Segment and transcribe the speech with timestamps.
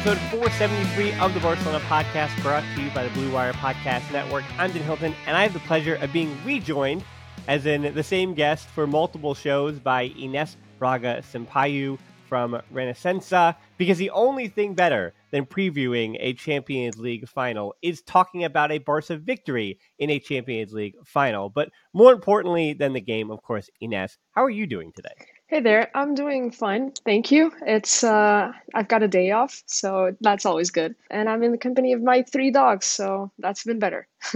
[0.00, 4.44] Episode 473 of the Barcelona podcast, brought to you by the Blue Wire Podcast Network.
[4.58, 7.04] I'm Dan Hilton, and I have the pleasure of being rejoined,
[7.48, 13.30] as in the same guest for multiple shows, by Ines Braga Sampaio from Renaissance,
[13.76, 18.78] because the only thing better than previewing a Champions League final is talking about a
[18.78, 21.50] Barca victory in a Champions League final.
[21.50, 25.10] But more importantly than the game, of course, Ines, how are you doing today?
[25.50, 27.50] Hey there, I'm doing fine, thank you.
[27.66, 31.58] It's uh, I've got a day off, so that's always good, and I'm in the
[31.58, 34.06] company of my three dogs, so that's been better.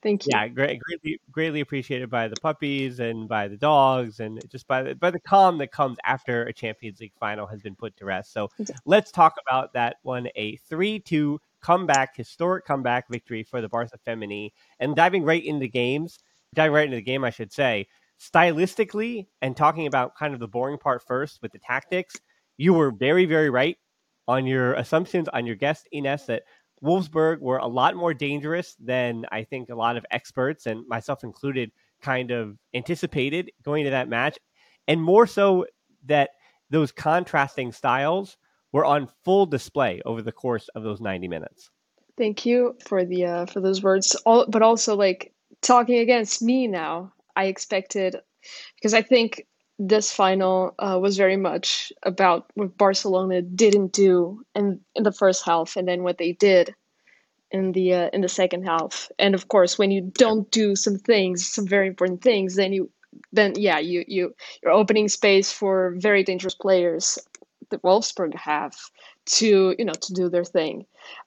[0.00, 0.30] thank you.
[0.32, 4.84] Yeah, great, greatly, greatly appreciated by the puppies and by the dogs, and just by
[4.84, 8.04] the by the calm that comes after a Champions League final has been put to
[8.04, 8.32] rest.
[8.32, 8.48] So
[8.86, 14.52] let's talk about that one: a three-two comeback, historic comeback victory for the Barca Femení,
[14.78, 16.20] and diving right into games,
[16.54, 17.88] diving right into the game, I should say
[18.20, 22.16] stylistically and talking about kind of the boring part first with the tactics,
[22.56, 23.76] you were very, very right
[24.26, 26.42] on your assumptions on your guest, Ines, that
[26.82, 31.24] Wolfsburg were a lot more dangerous than I think a lot of experts and myself
[31.24, 34.38] included kind of anticipated going to that match.
[34.86, 35.66] And more so
[36.06, 36.30] that
[36.70, 38.36] those contrasting styles
[38.72, 41.70] were on full display over the course of those 90 minutes.
[42.16, 44.14] Thank you for the uh, for those words.
[44.26, 47.12] All, but also like talking against me now.
[47.38, 48.16] I expected
[48.74, 49.46] because I think
[49.78, 55.44] this final uh, was very much about what Barcelona didn't do in in the first
[55.46, 56.74] half, and then what they did
[57.52, 59.08] in the uh, in the second half.
[59.20, 62.90] And of course, when you don't do some things, some very important things, then you
[63.32, 67.18] then yeah, you you you're opening space for very dangerous players
[67.70, 68.74] that Wolfsburg have
[69.26, 70.86] to you know to do their thing.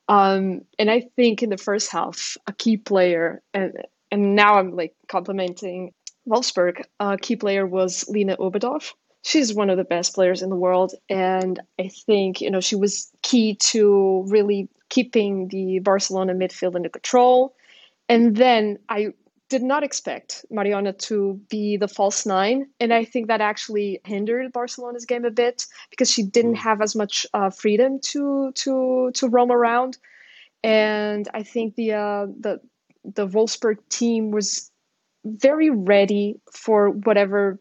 [0.10, 3.74] Um, and I think in the first half, a key player and
[4.12, 5.94] and now I'm like complimenting
[6.28, 8.94] Wolfsburg, a key player was Lena Oberdorf.
[9.24, 12.76] She's one of the best players in the world, and I think you know she
[12.76, 17.56] was key to really keeping the Barcelona midfield under control.
[18.10, 19.14] And then I
[19.50, 24.52] did not expect Mariona to be the false nine, and I think that actually hindered
[24.54, 26.64] Barcelona's game a bit because she didn't mm.
[26.64, 29.98] have as much uh, freedom to to to roam around.
[30.64, 32.60] And I think the uh, the
[33.04, 34.71] the Wolfsburg team was
[35.26, 37.60] very ready for whatever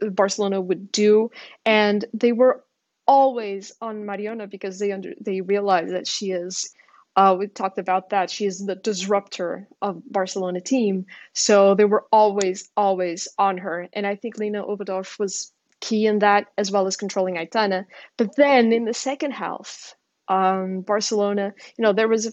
[0.00, 1.30] Barcelona would do,
[1.64, 2.64] and they were
[3.06, 6.74] always on Mariona because they under they realize that she is.
[7.14, 8.30] Uh, we talked about that.
[8.30, 11.04] She is the disruptor of Barcelona team,
[11.34, 13.88] so they were always, always on her.
[13.92, 17.84] And I think Lena Oberdorf was key in that, as well as controlling Aitana.
[18.16, 19.94] But then in the second half,
[20.28, 22.32] um, Barcelona, you know, there was a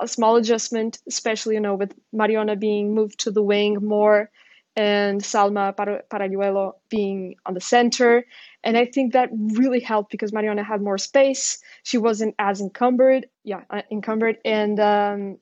[0.00, 4.30] a small adjustment, especially you know with Mariona being moved to the wing more
[4.76, 5.74] and Salma
[6.10, 8.24] Paralluelo being on the center.
[8.64, 11.58] And I think that really helped because Mariona had more space.
[11.84, 15.38] She wasn't as encumbered, yeah, uh, encumbered, and um,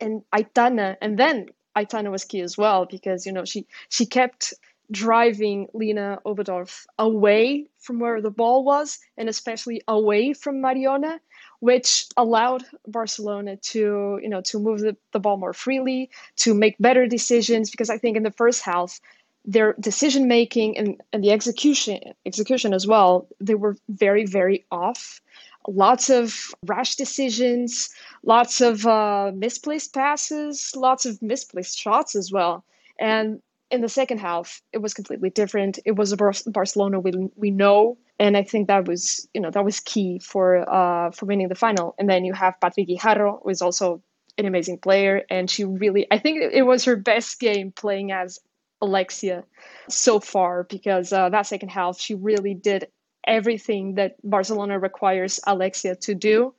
[0.00, 1.46] and Aitana, and then
[1.76, 4.54] Aitana was key as well because you know she she kept
[4.90, 11.20] driving Lena Oberdorf away from where the ball was and especially away from Mariona
[11.60, 16.76] which allowed Barcelona to, you know, to move the, the ball more freely, to make
[16.78, 17.70] better decisions.
[17.70, 19.00] Because I think in the first half,
[19.44, 25.20] their decision making and, and the execution execution as well, they were very, very off.
[25.68, 27.90] Lots of rash decisions,
[28.22, 32.64] lots of uh, misplaced passes, lots of misplaced shots as well.
[32.98, 33.40] And
[33.70, 35.78] in the second half, it was completely different.
[35.84, 39.64] It was a Barcelona we we know, and I think that was you know that
[39.64, 41.94] was key for uh, for winning the final.
[41.98, 44.02] And then you have Patri Guijarro, who is also
[44.38, 48.38] an amazing player, and she really I think it was her best game playing as
[48.82, 49.44] Alexia
[49.88, 52.88] so far because uh, that second half she really did
[53.26, 56.54] everything that Barcelona requires Alexia to do.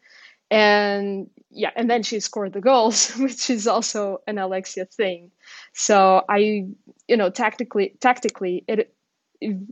[0.49, 5.31] And yeah and then she scored the goals which is also an alexia thing.
[5.73, 6.65] So i
[7.07, 8.95] you know tactically tactically it, it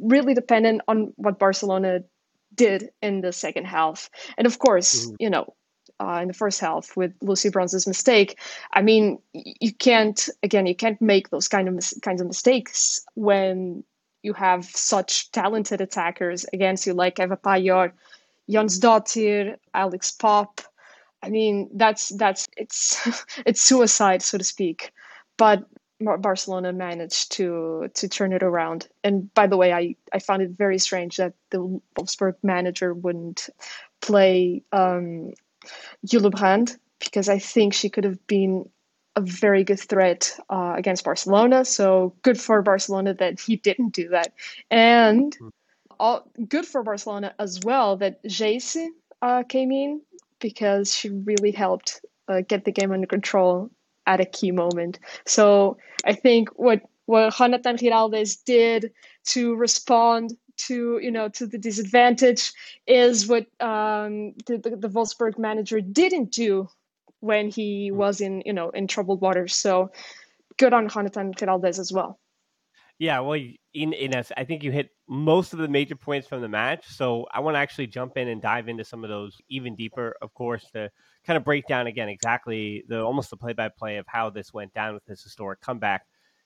[0.02, 2.02] really dependent on what barcelona
[2.56, 5.16] did in the second half and of course mm-hmm.
[5.20, 5.54] you know
[6.00, 8.40] uh, in the first half with Lucy Bronze's mistake.
[8.74, 13.04] I mean, you can't again, you can't make those kind of mis- kinds of mistakes
[13.16, 13.84] when
[14.24, 17.92] you have such talented attackers against you like Ewa Pajor,
[18.50, 20.62] Jonsdottir, Alex Popp.
[21.22, 24.92] I mean, that's that's it's it's suicide, so to speak.
[25.38, 25.66] But
[26.00, 28.88] Barcelona managed to to turn it around.
[29.04, 33.50] And by the way, I, I found it very strange that the Wolfsburg manager wouldn't
[34.02, 35.34] play um,
[36.06, 38.70] Jule Brand because I think she could have been
[39.16, 41.66] a very good threat uh, against Barcelona.
[41.66, 44.34] So good for Barcelona that he didn't do that,
[44.72, 45.50] and hmm.
[46.00, 48.78] all, good for Barcelona as well that Geyse
[49.22, 50.02] uh, came in
[50.40, 53.70] because she really helped uh, get the game under control
[54.10, 55.00] at a key moment.
[55.26, 58.92] So I think what what Jonatan Giráldez did
[59.28, 60.34] to respond
[60.68, 62.52] to you know to the disadvantage
[62.88, 66.68] is what um, the, the, the Wolfsburg manager didn't do
[67.22, 69.56] when he was in you know in troubled waters.
[69.56, 69.92] So
[70.58, 72.20] good on Jonatan Giráldez as well.
[73.00, 73.40] Yeah, well,
[73.74, 76.86] in in a, I think you hit most of the major points from the match.
[76.88, 80.16] So I want to actually jump in and dive into some of those even deeper.
[80.22, 80.90] Of course, to
[81.26, 84.54] kind of break down again exactly the almost the play by play of how this
[84.54, 86.02] went down with this historic comeback.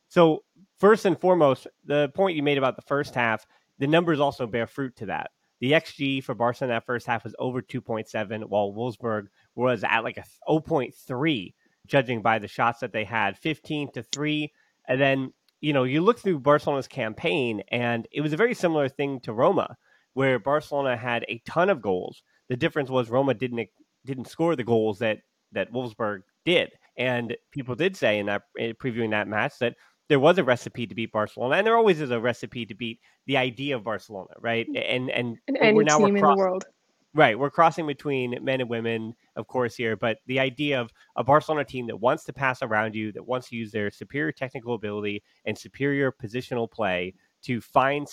[0.10, 0.44] So
[0.80, 3.48] first and foremost, the point you made about the first half,
[3.80, 5.32] the numbers also bear fruit to that.
[5.60, 10.04] The XG for Barca in that first half was over 2.7, while Wolfsburg was at
[10.04, 11.54] like a 0.3,
[11.88, 14.52] judging by the shots that they had, 15 to three,
[14.88, 15.34] and then
[15.64, 19.32] you know, you look through Barcelona's campaign, and it was a very similar thing to
[19.32, 19.78] Roma,
[20.14, 22.22] where Barcelona had a ton of goals.
[22.50, 23.70] The difference was Roma didn't
[24.06, 25.20] didn't score the goals that
[25.54, 29.76] that Wolfsburg did, and people did say in that in previewing that match that
[30.10, 33.00] there was a recipe to beat Barcelona, and there always is a recipe to beat
[33.26, 34.68] the idea of Barcelona, right?
[34.68, 34.96] Mm.
[34.96, 36.66] And and, and any we're now team in the world.
[37.16, 41.24] Right, we're crossing between men and women, of course, here, but the idea of a
[41.24, 44.74] Barcelona team that wants to pass around you, that wants to use their superior technical
[44.74, 47.14] ability and superior positional play
[47.44, 48.08] to find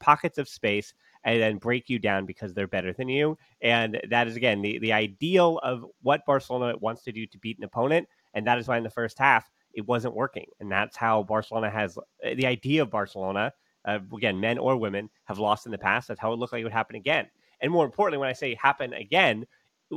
[0.00, 3.38] pockets of space and then break you down because they're better than you.
[3.62, 7.58] And that is again the, the ideal of what Barcelona wants to do to beat
[7.58, 8.08] an opponent.
[8.34, 10.46] And that is why in the first half it wasn't working.
[10.58, 13.52] And that's how Barcelona has the idea of Barcelona.
[13.84, 16.08] Uh, again, men or women have lost in the past.
[16.08, 17.28] That's how it looked like it would happen again.
[17.60, 19.46] And more importantly, when I say happen again,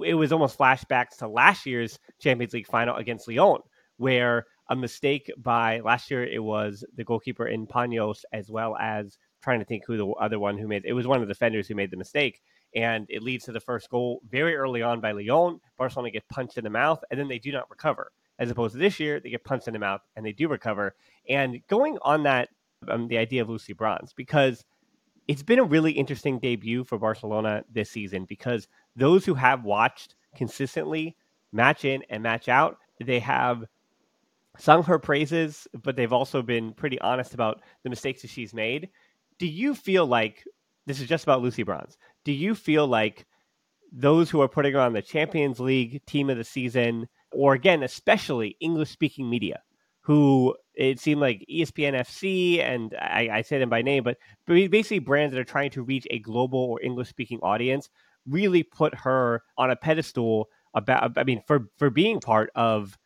[0.04, 3.60] it was almost flashbacks to last year's Champions League final against Lyon,
[3.98, 9.18] where a mistake by last year it was the goalkeeper in Paños as well as
[9.42, 11.68] trying to think who the other one who made it was one of the defenders
[11.68, 12.42] who made the mistake
[12.76, 15.60] and it leads to the first goal very early on by Lyon.
[15.78, 18.12] Barcelona get punched in the mouth and then they do not recover.
[18.40, 20.96] As opposed to this year, they get punched in the mouth and they do recover.
[21.30, 22.50] And going on that,
[22.88, 24.66] um, the idea of Lucy Bronze, because
[25.28, 30.16] it's been a really interesting debut for Barcelona this season because those who have watched
[30.36, 31.16] consistently
[31.52, 33.66] match in and match out, they have
[34.58, 38.90] sung her praises, but they've also been pretty honest about the mistakes that she's made.
[39.40, 40.44] Do you feel like
[40.86, 41.98] this is just about Lucy Bronze?
[42.24, 43.26] Do you feel like
[43.92, 47.84] those who are putting her on the Champions League team of the season, or again,
[47.84, 49.62] especially English speaking media,
[50.04, 55.00] who it seemed like ESPN FC, and I, I say them by name, but basically
[55.00, 57.90] brands that are trying to reach a global or English speaking audience
[58.28, 62.98] really put her on a pedestal about, I mean, for, for being part of,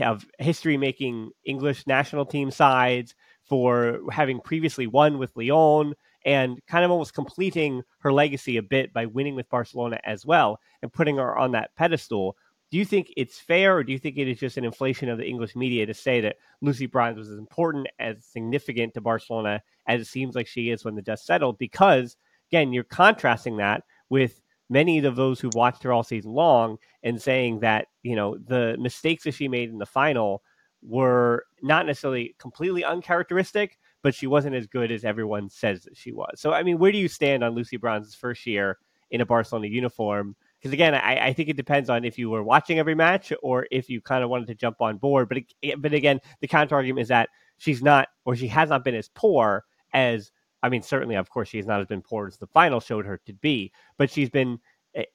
[0.00, 5.94] of history making English national team sides, for having previously won with Lyon,
[6.24, 10.58] and kind of almost completing her legacy a bit by winning with Barcelona as well
[10.82, 12.36] and putting her on that pedestal
[12.70, 15.18] do you think it's fair, or do you think it is just an inflation of
[15.18, 19.62] the English media to say that Lucy Bronze was as important, as significant to Barcelona
[19.86, 21.58] as it seems like she is when the dust settled?
[21.58, 22.16] Because
[22.50, 27.22] again, you're contrasting that with many of those who've watched her all season long and
[27.22, 30.42] saying that you know the mistakes that she made in the final
[30.82, 36.12] were not necessarily completely uncharacteristic, but she wasn't as good as everyone says that she
[36.12, 36.30] was.
[36.36, 38.78] So, I mean, where do you stand on Lucy Bronze's first year
[39.10, 40.36] in a Barcelona uniform?
[40.66, 43.66] Because again, I, I, think it depends on if you were watching every match or
[43.70, 45.28] if you kind of wanted to jump on board.
[45.28, 45.38] But
[45.78, 49.08] but again, the counter argument is that she's not, or she has not been as
[49.14, 50.32] poor as.
[50.62, 53.20] I mean, certainly, of course, she has not been poor as the final showed her
[53.26, 54.58] to be, but she's been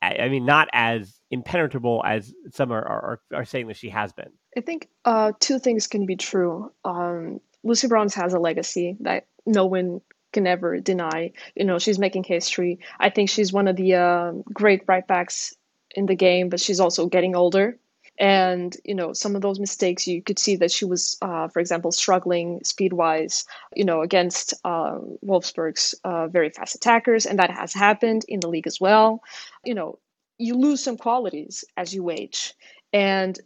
[0.01, 4.29] I, mean, not as impenetrable as some are, are, are saying that she has been.
[4.55, 6.71] I think uh, two things can be true.
[6.85, 10.01] Um, Lucy Bronze has a legacy that no one
[10.31, 11.31] can ever deny.
[11.55, 12.79] You know, she's making history.
[12.99, 15.53] I think she's one of the uh, great right backs
[15.95, 17.77] in the game, but she's also getting older
[18.21, 21.59] and you know some of those mistakes you could see that she was uh, for
[21.59, 23.45] example struggling speed wise
[23.75, 28.47] you know against uh, wolfsburg's uh, very fast attackers and that has happened in the
[28.47, 29.23] league as well
[29.65, 29.97] you know
[30.37, 32.53] you lose some qualities as you age
[32.93, 33.39] and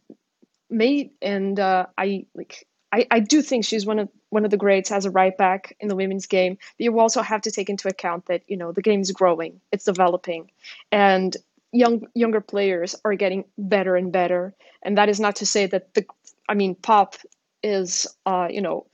[0.69, 4.57] may and uh, i like I, I do think she's one of one of the
[4.57, 6.57] greats as a right back in the women's game.
[6.77, 9.59] But you also have to take into account that you know the game is growing,
[9.73, 10.49] it's developing,
[10.93, 11.35] and
[11.73, 14.53] young younger players are getting better and better.
[14.81, 16.05] And that is not to say that the
[16.47, 17.15] i mean pop
[17.61, 18.85] is uh, you know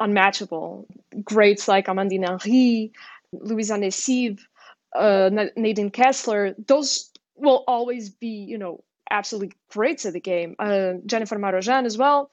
[0.00, 0.86] unmatchable.
[1.22, 2.92] Greats like amandine henry
[3.32, 4.40] louisa nécib
[4.96, 10.56] uh, nadine kessler those will always be you know absolutely greats at the game.
[10.58, 12.30] Uh, jennifer marozsán as well.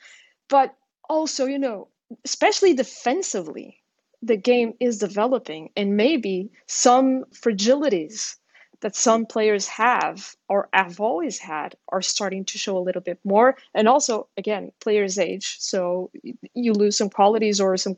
[0.48, 0.76] But
[1.10, 1.88] also you know
[2.26, 3.78] especially defensively
[4.22, 8.36] the game is developing and maybe some fragilities
[8.82, 13.20] that some players have or have always had are starting to show a little bit
[13.24, 13.58] more.
[13.74, 16.12] And also again players age so
[16.54, 17.96] you lose some qualities or some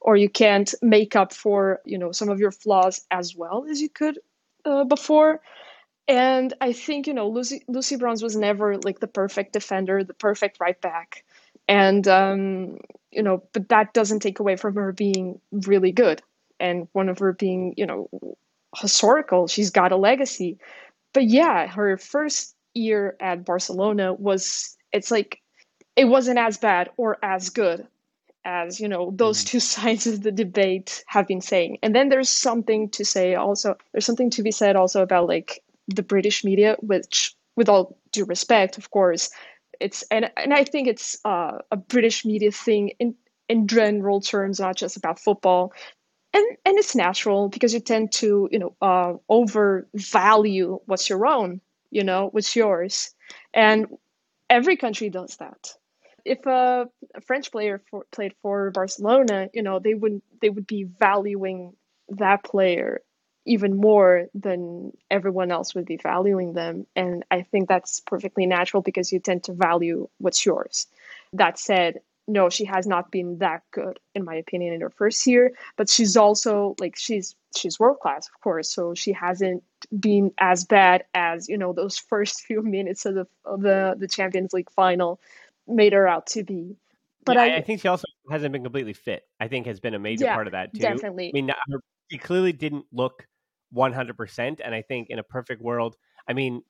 [0.00, 3.80] or you can't make up for you know some of your flaws as well as
[3.80, 4.18] you could
[4.64, 5.40] uh, before.
[6.08, 10.14] And i think you know lucy lucy bronze was never like the perfect defender the
[10.14, 11.24] perfect right back
[11.68, 12.78] and um
[13.10, 16.22] you know but that doesn't take away from her being really good
[16.60, 18.08] and one of her being you know
[18.76, 19.46] historical.
[19.46, 20.58] She's got a legacy.
[21.12, 25.40] But yeah, her first year at Barcelona was it's like
[25.96, 27.86] it wasn't as bad or as good
[28.44, 29.48] as you know those mm-hmm.
[29.48, 33.74] two sides of the debate have been saying and then there's something to say also
[33.92, 38.26] there's something to be said also about like the british media which with all due
[38.26, 39.30] respect of course
[39.80, 43.14] it's and and i think it's uh, a british media thing in
[43.48, 45.72] in general terms not just about football.
[46.32, 51.60] And and it's natural because you tend to you know uh, overvalue what's your own
[51.90, 53.14] you know what's yours.
[53.52, 53.86] And
[54.50, 55.74] every country does that.
[56.24, 60.66] If a, a french player for, played for barcelona you know they would they would
[60.66, 61.74] be valuing
[62.08, 63.02] that player
[63.46, 68.82] even more than everyone else would be valuing them and i think that's perfectly natural
[68.82, 70.86] because you tend to value what's yours
[71.32, 75.26] that said no, she has not been that good in my opinion in her first
[75.26, 75.52] year.
[75.76, 78.70] But she's also like she's she's world class, of course.
[78.70, 79.62] So she hasn't
[79.98, 84.08] been as bad as you know those first few minutes of the of the the
[84.08, 85.20] Champions League final
[85.66, 86.76] made her out to be.
[87.24, 89.26] But yeah, I, I, think she also hasn't been completely fit.
[89.40, 90.80] I think has been a major yeah, part of that too.
[90.80, 91.28] Definitely.
[91.28, 93.26] I mean, her, she clearly didn't look
[93.74, 95.96] one hundred percent, and I think in a perfect world,
[96.28, 96.62] I mean,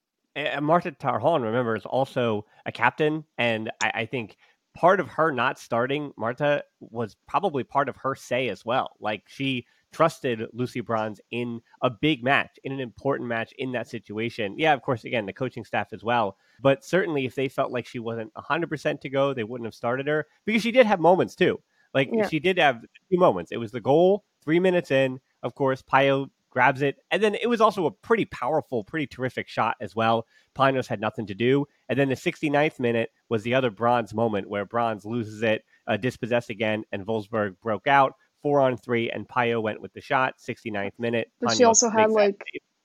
[0.60, 4.36] Marta Torrejón, remember, is also a captain, and I, I think
[4.74, 8.96] part of her not starting Marta was probably part of her say as well.
[9.00, 13.88] Like she trusted Lucy Bronze in a big match, in an important match in that
[13.88, 14.56] situation.
[14.58, 16.36] Yeah, of course, again, the coaching staff as well.
[16.60, 20.08] But certainly if they felt like she wasn't 100% to go, they wouldn't have started
[20.08, 21.60] her because she did have moments too.
[21.94, 22.28] Like yeah.
[22.28, 23.52] she did have few moments.
[23.52, 25.20] It was the goal, three minutes in.
[25.44, 26.96] Of course, Pajor grabs it.
[27.10, 30.26] And then it was also a pretty powerful, pretty terrific shot as well.
[30.56, 31.66] Paños had nothing to do.
[31.88, 35.98] And then the 69th minute was the other Bronze moment where Bronze loses it, uh,
[35.98, 40.34] dispossessed again, and Wolfsburg broke out four on three, and Pajor went with the shot.
[40.38, 41.30] 69th minute.
[41.40, 42.40] But she also had like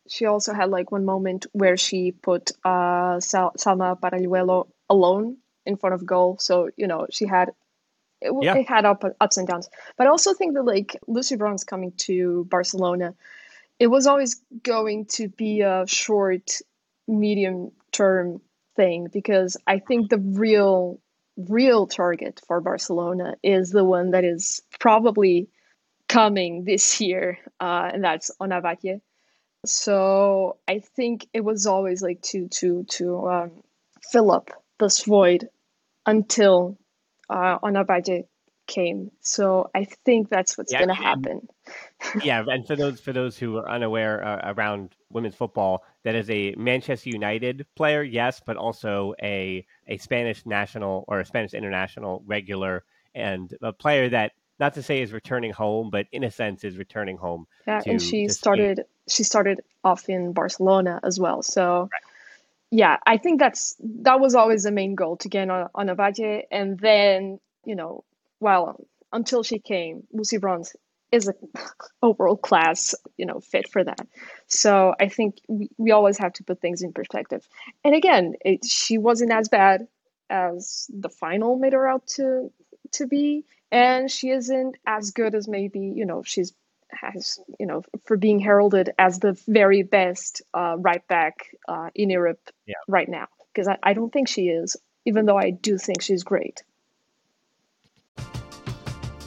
[0.10, 5.78] she also had like one moment where she put uh, Sal- Salma Paralluelo alone in
[5.78, 6.38] front of goal.
[6.40, 7.52] So you know she had
[8.22, 8.56] it, yeah.
[8.56, 9.70] it had up, ups and downs.
[9.98, 13.14] But I also think that like Lucy Bronze coming to Barcelona
[13.80, 16.52] it was always going to be a short,
[17.08, 18.42] medium term
[18.76, 21.00] thing because I think the real
[21.48, 25.50] real target for Barcelona is the one that is probably
[26.08, 29.02] coming this year, uh, and that's Ona Batlle.
[29.66, 33.52] So I think it was always like to to to um,
[34.12, 35.50] fill up this void
[36.06, 36.78] until
[37.30, 38.28] uh, Ona Batlle
[38.70, 39.12] came.
[39.20, 41.50] So I think that's what's yeah, going to happen.
[42.24, 46.30] yeah, and for those for those who are unaware uh, around women's football, that is
[46.30, 52.24] a Manchester United player, yes, but also a a Spanish national or a Spanish international
[52.26, 56.64] regular, and a player that not to say is returning home, but in a sense
[56.64, 57.48] is returning home.
[57.68, 58.86] Yeah, to, and she started Spain.
[59.10, 61.44] she started off in Barcelona as well.
[61.44, 61.90] So.
[61.92, 62.02] Right.
[62.72, 66.44] Yeah, I think that's that was always the main goal to get on, Ona Batlle,
[66.52, 68.04] and then you know
[68.40, 70.76] while until she came, Lucy Bronze
[71.12, 71.34] is a,
[72.02, 74.08] a world class, you know, fit for that.
[74.48, 77.48] So I think we, we always have to put things in perspective.
[77.84, 79.88] And again, it, she wasn't as bad
[80.30, 82.52] as the final made her out to
[82.92, 86.54] to be, and she isn't as good as maybe you know she's
[86.92, 91.36] has you know for being heralded as the very best uh, right back
[91.68, 92.76] uh, in Europe yeah.
[92.88, 96.24] right now because I, I don't think she is even though I do think she's
[96.24, 96.64] great.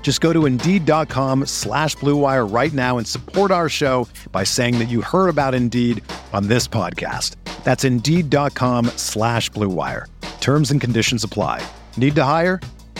[0.00, 4.88] Just go to Indeed.com slash BlueWire right now and support our show by saying that
[4.88, 6.02] you heard about Indeed
[6.32, 7.34] on this podcast.
[7.62, 10.06] That's Indeed.com slash BlueWire.
[10.40, 11.62] Terms and conditions apply.
[11.98, 12.58] Need to hire?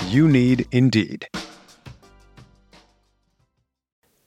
[0.09, 1.27] You need Indeed.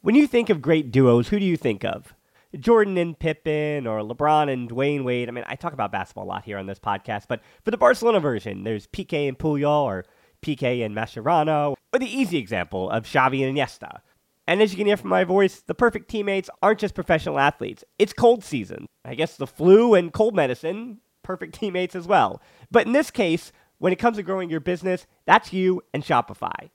[0.02, 2.16] When you think of great duos, who do you think of?
[2.60, 5.30] Jordan and Pippen or LeBron and Dwyane Wade.
[5.30, 7.78] I mean, I talk about basketball a lot here on this podcast, but for the
[7.78, 10.06] Barcelona version, there's Piqué and Puyol or
[10.42, 14.02] Piqué and Mascherano, or the easy example of Xavi and Iniesta.
[14.48, 17.84] And as you can hear from my voice, the perfect teammates aren't just professional athletes.
[18.00, 18.88] It's cold season.
[19.06, 22.42] I guess the flu and cold medicine, perfect teammates as well.
[22.70, 26.70] But in this case, when it comes to growing your business, that's you and Shopify.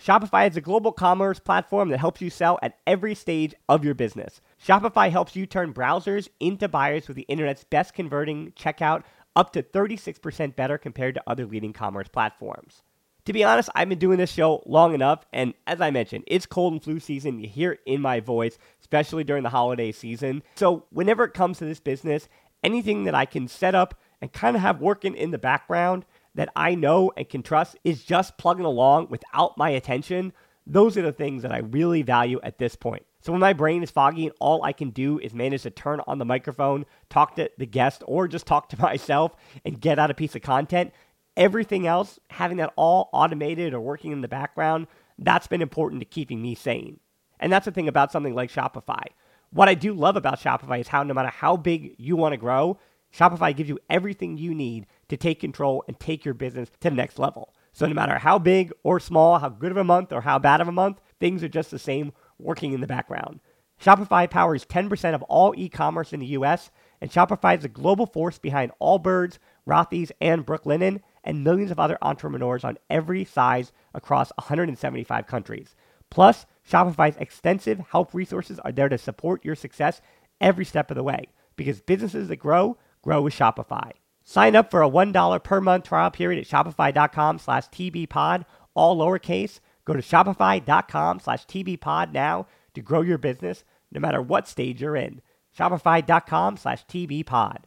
[0.00, 3.94] Shopify is a global commerce platform that helps you sell at every stage of your
[3.94, 4.40] business.
[4.62, 9.04] Shopify helps you turn browsers into buyers with the internet's best converting checkout
[9.36, 12.82] up to 36% better compared to other leading commerce platforms.
[13.26, 16.44] To be honest, I've been doing this show long enough, and as I mentioned, it's
[16.44, 17.40] cold and flu season.
[17.40, 20.42] You hear it in my voice, especially during the holiday season.
[20.56, 22.28] So, whenever it comes to this business,
[22.62, 26.50] anything that I can set up and kind of have working in the background that
[26.54, 30.32] I know and can trust is just plugging along without my attention.
[30.66, 33.06] Those are the things that I really value at this point.
[33.24, 36.02] So when my brain is foggy and all I can do is manage to turn
[36.06, 39.34] on the microphone, talk to the guest, or just talk to myself
[39.64, 40.92] and get out a piece of content,
[41.34, 46.04] everything else, having that all automated or working in the background, that's been important to
[46.04, 47.00] keeping me sane.
[47.40, 49.04] And that's the thing about something like Shopify.
[49.50, 52.38] What I do love about Shopify is how no matter how big you want to
[52.38, 52.78] grow,
[53.10, 56.96] Shopify gives you everything you need to take control and take your business to the
[56.96, 57.54] next level.
[57.72, 60.60] So no matter how big or small, how good of a month or how bad
[60.60, 63.40] of a month, things are just the same working in the background.
[63.80, 66.70] Shopify powers 10% of all e commerce in the US,
[67.00, 71.98] and Shopify is the global force behind Allbirds, Rothy's, and Brooklinen, and millions of other
[72.00, 75.74] entrepreneurs on every size across 175 countries.
[76.10, 80.00] Plus, Shopify's extensive help resources are there to support your success
[80.40, 83.90] every step of the way because businesses that grow grow with Shopify.
[84.22, 88.44] Sign up for a $1 per month trial period at shopify.com slash tbpod,
[88.74, 94.48] all lowercase, Go to shopify.com slash tbpod now to grow your business no matter what
[94.48, 95.20] stage you're in.
[95.56, 97.64] Shopify.com slash tbpod.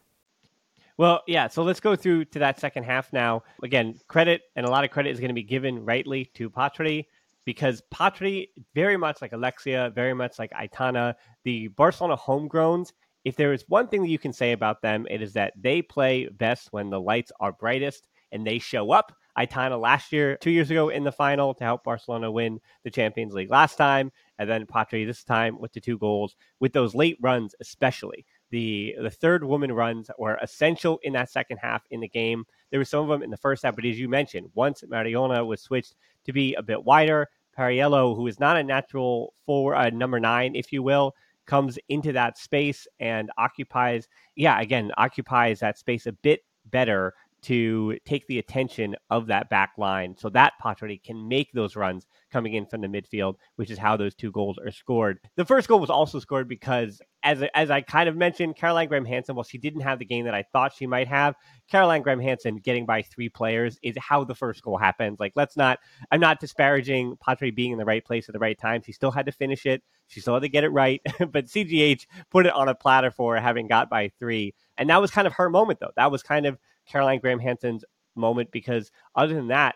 [0.98, 3.44] Well, yeah, so let's go through to that second half now.
[3.62, 7.08] Again, credit and a lot of credit is going to be given rightly to Patri
[7.46, 12.92] because Patri, very much like Alexia, very much like Aitana, the Barcelona homegrowns,
[13.24, 15.82] if there is one thing that you can say about them, it is that they
[15.82, 19.14] play best when the lights are brightest and they show up.
[19.38, 23.34] Aitana last year, two years ago in the final to help Barcelona win the Champions
[23.34, 27.18] League last time, and then Patri this time with the two goals, with those late
[27.22, 28.26] runs especially.
[28.50, 32.46] The the third woman runs were essential in that second half in the game.
[32.72, 35.46] There were some of them in the first half, but as you mentioned, once Mariona
[35.46, 35.96] was switched
[36.26, 40.56] to be a bit wider, Paralluelo, who is not a natural for uh, number nine,
[40.56, 41.14] if you will,
[41.46, 47.14] comes into that space and occupies, yeah, again, occupies that space a bit better
[47.48, 52.06] to take the attention of that back line so that Pacioretty can make those runs
[52.30, 55.18] coming in from the midfield, which is how those two goals are scored.
[55.38, 59.06] The first goal was also scored because, as, as I kind of mentioned, Caroline Graham
[59.06, 61.36] Hansen, while she didn't have the game that I thought she might have,
[61.72, 65.18] Caroline Graham Hansen getting by three players is how the first goal happens.
[65.18, 65.80] Like, let's not,
[66.12, 68.82] I'm not disparaging Pacioretty being in the right place at the right time.
[68.86, 72.08] She still had to finish it, she still had to get it right, but CGH
[72.30, 74.54] put it on a platter for having got by three.
[74.78, 75.92] And that was kind of her moment, though.
[75.96, 76.58] That was kind of
[76.88, 77.84] Caroline Graham Hansen's
[78.16, 79.76] moment because other than that,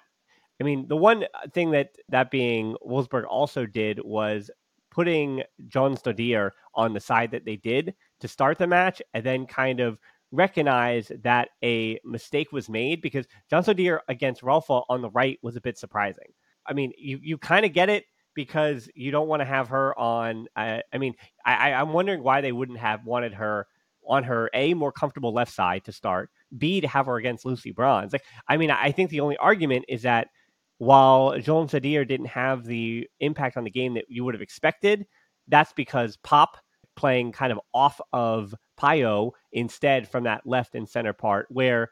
[0.60, 4.52] I mean, the one thing that that being Wolfsburg also did was
[4.92, 9.80] putting Jonsdottir on the side that they did to start the match and then kind
[9.80, 9.98] of
[10.32, 15.62] recognize that a mistake was made because Jonsdottir against Rolfo on the right was a
[15.62, 16.34] bit surprising.
[16.66, 19.98] I mean, you, you kind of get it because you don't want to have her
[19.98, 20.48] on.
[20.56, 23.68] Uh, I mean, I, I'm wondering why they wouldn't have wanted her
[24.08, 27.72] on her a more comfortable left side to start, b to have her against Lucy
[27.72, 28.14] Bronze.
[28.14, 30.28] Like, I mean, I think the only argument is that
[30.78, 35.06] while Jonsdottir didn't have the impact on the game that you would have expected,
[35.48, 36.58] that's because Popp
[36.96, 41.90] playing kind of off of Pajor instead from that left and center part where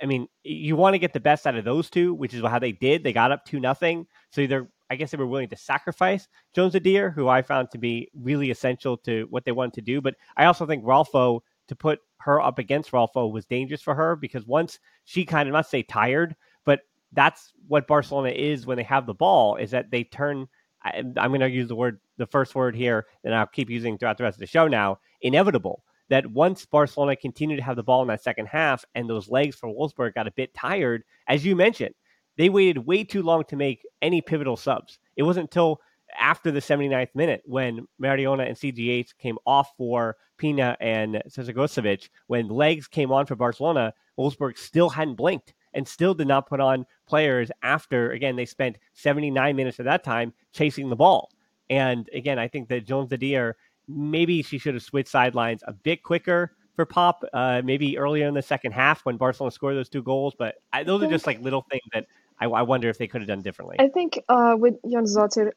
[0.00, 2.58] I mean, you want to get the best out of those two, which is how
[2.58, 3.02] they did.
[3.02, 4.06] They got up to nothing.
[4.30, 8.08] So either I guess they were willing to sacrifice Jonsdottir, who I found to be
[8.14, 10.00] really essential to what they wanted to do.
[10.00, 14.16] But I also think Rolfo to put her up against Rolfo was dangerous for her
[14.16, 16.80] because once she kind of not say tired, but
[17.12, 20.48] that's what Barcelona is when they have the ball is that they turn.
[20.84, 24.18] I'm going to use the word, the first word here, and I'll keep using throughout
[24.18, 24.98] the rest of the show now.
[25.22, 29.30] Inevitable that once Barcelona continued to have the ball in that second half and those
[29.30, 31.94] legs for Wolfsburg got a bit tired, as you mentioned,
[32.36, 34.98] they waited way too long to make any pivotal subs.
[35.16, 35.80] It wasn't until
[36.18, 42.48] after the 79th minute when Mariona and CGH came off for Pina and Crnogorčević, when
[42.48, 46.86] legs came on for Barcelona, Wolfsburg still hadn't blinked and still did not put on
[47.06, 51.30] players after, again, they spent 79 minutes of that time chasing the ball.
[51.68, 53.54] And again, I think that Jonsdottir,
[53.88, 58.34] maybe she should have switched sidelines a bit quicker for Popp, uh, maybe earlier in
[58.34, 60.34] the second half when Barcelona scored those two goals.
[60.38, 62.06] But I, those are just like little things that
[62.38, 63.76] I, I wonder if they could have done differently.
[63.78, 65.52] I think uh, with Jonsdottir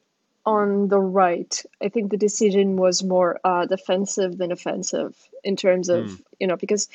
[0.48, 5.90] on the right, I think the decision was more uh, defensive than offensive in terms
[5.90, 6.22] of, mm.
[6.40, 6.88] you know, because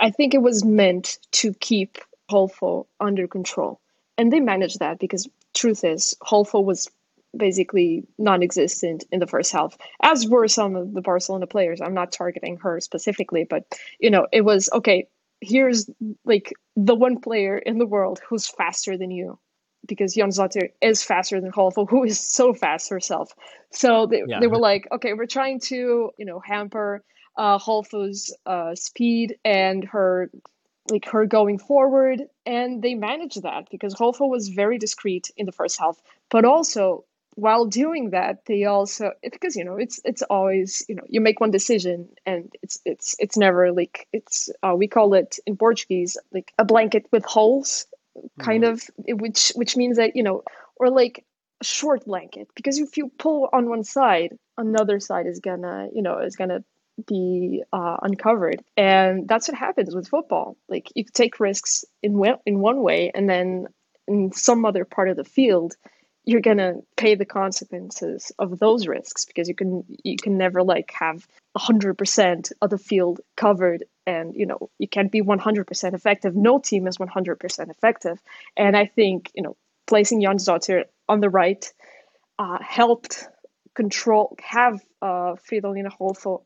[0.00, 3.78] I think it was meant to keep Rolfo under control.
[4.18, 6.90] And they managed that because truth is, Rolfo was
[7.36, 12.10] basically non-existent in the first half as were some of the barcelona players i'm not
[12.10, 13.62] targeting her specifically but
[13.98, 15.06] you know it was okay
[15.42, 15.90] here's
[16.24, 19.38] like the one player in the world who's faster than you
[19.86, 23.32] because Jonsdottir is faster than Rolfo, who is so fast herself.
[23.70, 24.40] So they, yeah.
[24.40, 27.02] they were like, okay, we're trying to, you know, hamper
[27.36, 27.58] uh,
[28.46, 30.30] uh, speed and her
[30.90, 35.52] like her going forward and they managed that because Rolfo was very discreet in the
[35.52, 37.04] first half but also
[37.36, 41.38] while doing that they also because you know it's it's always you know you make
[41.38, 46.16] one decision and it's it's it's never like it's uh, we call it in portuguese
[46.32, 47.86] like a blanket with holes
[48.38, 48.72] kind mm.
[48.72, 50.42] of which which means that you know
[50.76, 51.24] or like
[51.60, 56.02] a short blanket because if you pull on one side another side is gonna you
[56.02, 56.62] know is gonna
[57.06, 62.58] be uh, uncovered and that's what happens with football like you take risks in in
[62.60, 63.66] one way and then
[64.08, 65.76] in some other part of the field
[66.26, 70.62] you're going to pay the consequences of those risks because you can you can never
[70.62, 76.34] like have 100% of the field covered and you know you can't be 100% effective.
[76.34, 78.20] No team is 100% effective.
[78.56, 81.72] And i think you know placing Jonsdottir on the right
[82.38, 83.28] uh, helped
[83.74, 85.90] control have uh, Fridolina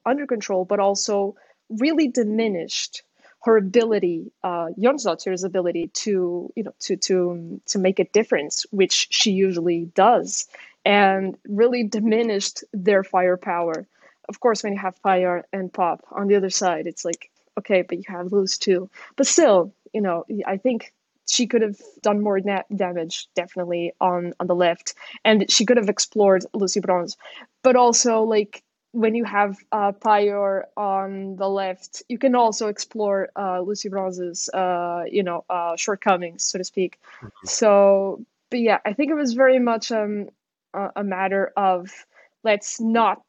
[0.04, 1.36] under control but also
[1.70, 3.02] really diminished
[3.42, 9.08] her ability, uh, Jonsdottir's ability to, you know, to to to make a difference, which
[9.10, 10.48] she usually does,
[10.84, 13.86] and really diminished their firepower.
[14.28, 17.82] Of course, when you have fire and pop on the other side, it's like okay,
[17.82, 18.88] but you have those too.
[19.16, 20.92] But still, you know, I think
[21.26, 25.78] she could have done more na- damage definitely on on the left, and she could
[25.78, 27.16] have explored Lucy Bronze,
[27.62, 33.28] but also like when you have uh, Pajor on the left, you can also explore
[33.36, 36.98] uh, Lucy Bronze's, uh, you know, uh, shortcomings, so to speak.
[37.22, 37.28] Mm-hmm.
[37.46, 40.28] So, but yeah, I think it was very much um,
[40.74, 41.90] a, a matter of
[42.42, 43.22] let's not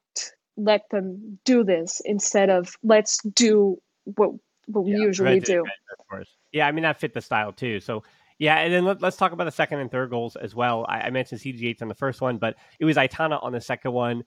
[0.57, 4.31] let them do this instead of let's do what
[4.67, 5.63] what we yeah, usually do.
[5.99, 6.29] Of course.
[6.51, 7.79] Yeah, I mean that fit the style too.
[7.79, 8.03] So
[8.39, 10.85] yeah, and then let, us talk about the second and third goals as well.
[10.89, 13.91] I, I mentioned CGH on the first one, but it was Aitana on the second
[13.91, 14.23] one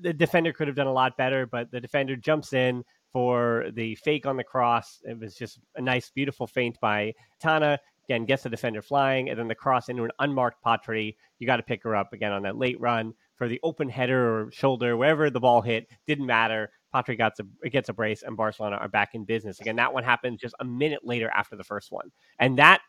[0.00, 3.94] the defender could have done a lot better, but the defender jumps in, for the
[3.96, 5.00] fake on the cross.
[5.04, 7.78] It was just a nice, beautiful feint by Tana.
[8.08, 11.16] Again, gets the defender flying, and then the cross into an unmarked Patri.
[11.38, 14.46] You got to pick her up again on that late run for the open header
[14.46, 16.70] or shoulder, wherever the ball hit, didn't matter.
[16.92, 19.76] Patri gets a gets a brace, and Barcelona are back in business again.
[19.76, 22.80] That one happened just a minute later after the first one, and that,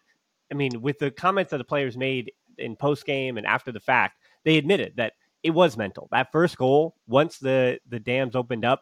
[0.52, 3.80] I mean, with the comments that the players made in post game and after the
[3.80, 6.08] fact, they admitted that it was mental.
[6.12, 8.82] That first goal, once the the dams opened up,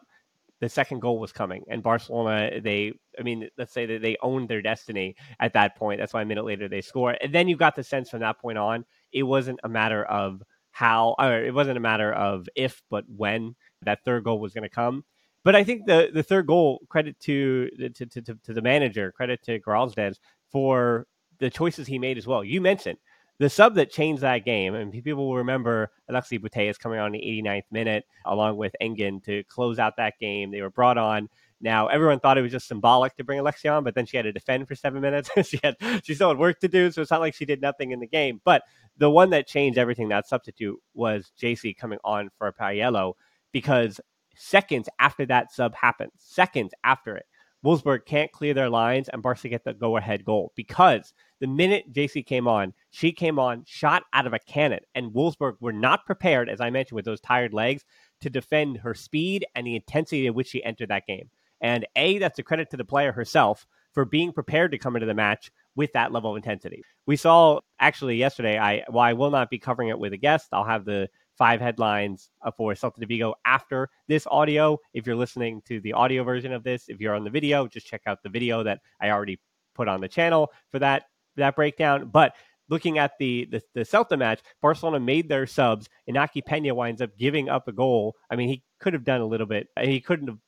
[0.60, 1.64] the second goal was coming.
[1.68, 6.00] And barcelona they i mean let's say that they owned their destiny at that point.
[6.00, 7.16] That's why a minute later they score.
[7.20, 10.42] And then you got the sense from that point on it wasn't a matter of
[10.70, 14.62] how or it wasn't a matter of if but when that third goal was going
[14.62, 15.04] to come.
[15.42, 19.42] But i think the the third goal credit to to, to, to the manager credit
[19.44, 20.16] to Gralsdans
[20.52, 21.06] for
[21.38, 22.44] the choices he made as well.
[22.44, 22.98] You mentioned
[23.40, 27.18] the sub that changed that game, and people will remember Alexia Putellas coming on the
[27.18, 30.50] 89th minute along with Engen to close out that game.
[30.50, 31.30] They were brought on.
[31.58, 34.24] Now everyone thought it was just symbolic to bring Alexia on, but then she had
[34.24, 35.30] to defend for seven minutes.
[35.48, 37.92] she had she still had work to do, so it's not like she did nothing
[37.92, 38.42] in the game.
[38.44, 38.62] But
[38.98, 43.14] the one that changed everything, that substitute, was Geyse coming on for Paralluelo
[43.52, 44.02] because
[44.36, 47.24] seconds after that sub happened, seconds after it,
[47.64, 51.92] Wolfsburg can't clear their lines and Barca get the go ahead goal because the minute
[51.92, 56.06] Geyse came on, she came on, shot out of a cannon, and Wolfsburg were not
[56.06, 57.84] prepared, as I mentioned, with those tired legs
[58.20, 61.30] to defend her speed and the intensity at which she entered that game.
[61.60, 65.06] And A, that's a credit to the player herself for being prepared to come into
[65.06, 66.82] the match with that level of intensity.
[67.06, 70.48] We saw actually yesterday, I while I will not be covering it with a guest,
[70.52, 74.78] I'll have the five headlines uh, for Celta de Vigo after this audio.
[74.92, 77.86] If you're listening to the audio version of this, if you're on the video, just
[77.86, 79.40] check out the video that I already
[79.74, 81.04] put on the channel for that
[81.40, 82.08] that breakdown.
[82.12, 82.34] But
[82.68, 85.88] looking at the, the the Celta match, Barcelona made their subs.
[86.08, 88.16] Inaki Pena winds up giving up a goal.
[88.30, 89.68] I mean, he could have done a little bit.
[89.80, 90.38] He couldn't have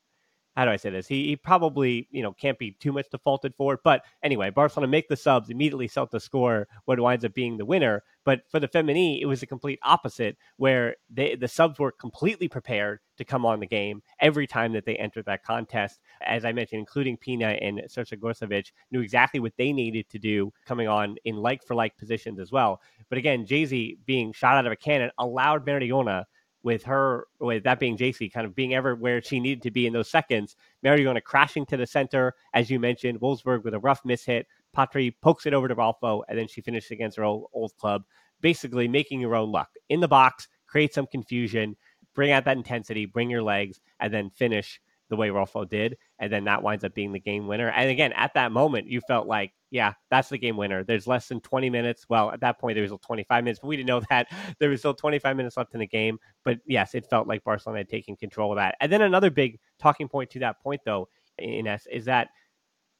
[0.56, 1.06] how do I say this?
[1.06, 3.80] He, he probably, you know, can't be too much defaulted for it.
[3.82, 8.02] But anyway, Barcelona make the subs, immediately Celta score, what winds up being the winner.
[8.24, 12.48] But for the Femení, it was the complete opposite, where they, the subs were completely
[12.48, 16.00] prepared to come on the game every time that they entered that contest.
[16.24, 20.86] As I mentioned, including Pina and Crnogorčević, knew exactly what they needed to do coming
[20.86, 22.80] on in like for like positions as well.
[23.08, 26.24] But again, Geyse being shot out of a cannon allowed Mariona
[26.62, 29.92] with her, with that being Geyse, kind of being everywhere she needed to be in
[29.92, 30.56] those seconds.
[30.84, 34.46] Mariona crashing to the center, as you mentioned, Wolfsburg with a rough miss hit.
[34.72, 38.04] Patri pokes it over to Rolfo, and then she finishes against her old, old club,
[38.40, 39.70] basically making your own luck.
[39.88, 41.76] In the box, create some confusion,
[42.14, 46.32] bring out that intensity, bring your legs, and then finish the way Rolfo did, and
[46.32, 47.68] then that winds up being the game winner.
[47.68, 50.84] And again, at that moment, you felt like, yeah, that's the game winner.
[50.84, 52.06] There's less than 20 minutes.
[52.08, 54.28] Well, at that point, there was 25 minutes, but we didn't know that
[54.60, 56.18] there was still 25 minutes left in the game.
[56.44, 58.76] But yes, it felt like Barcelona had taken control of that.
[58.80, 61.08] And then another big talking point to that point, though,
[61.40, 62.28] Ines, is that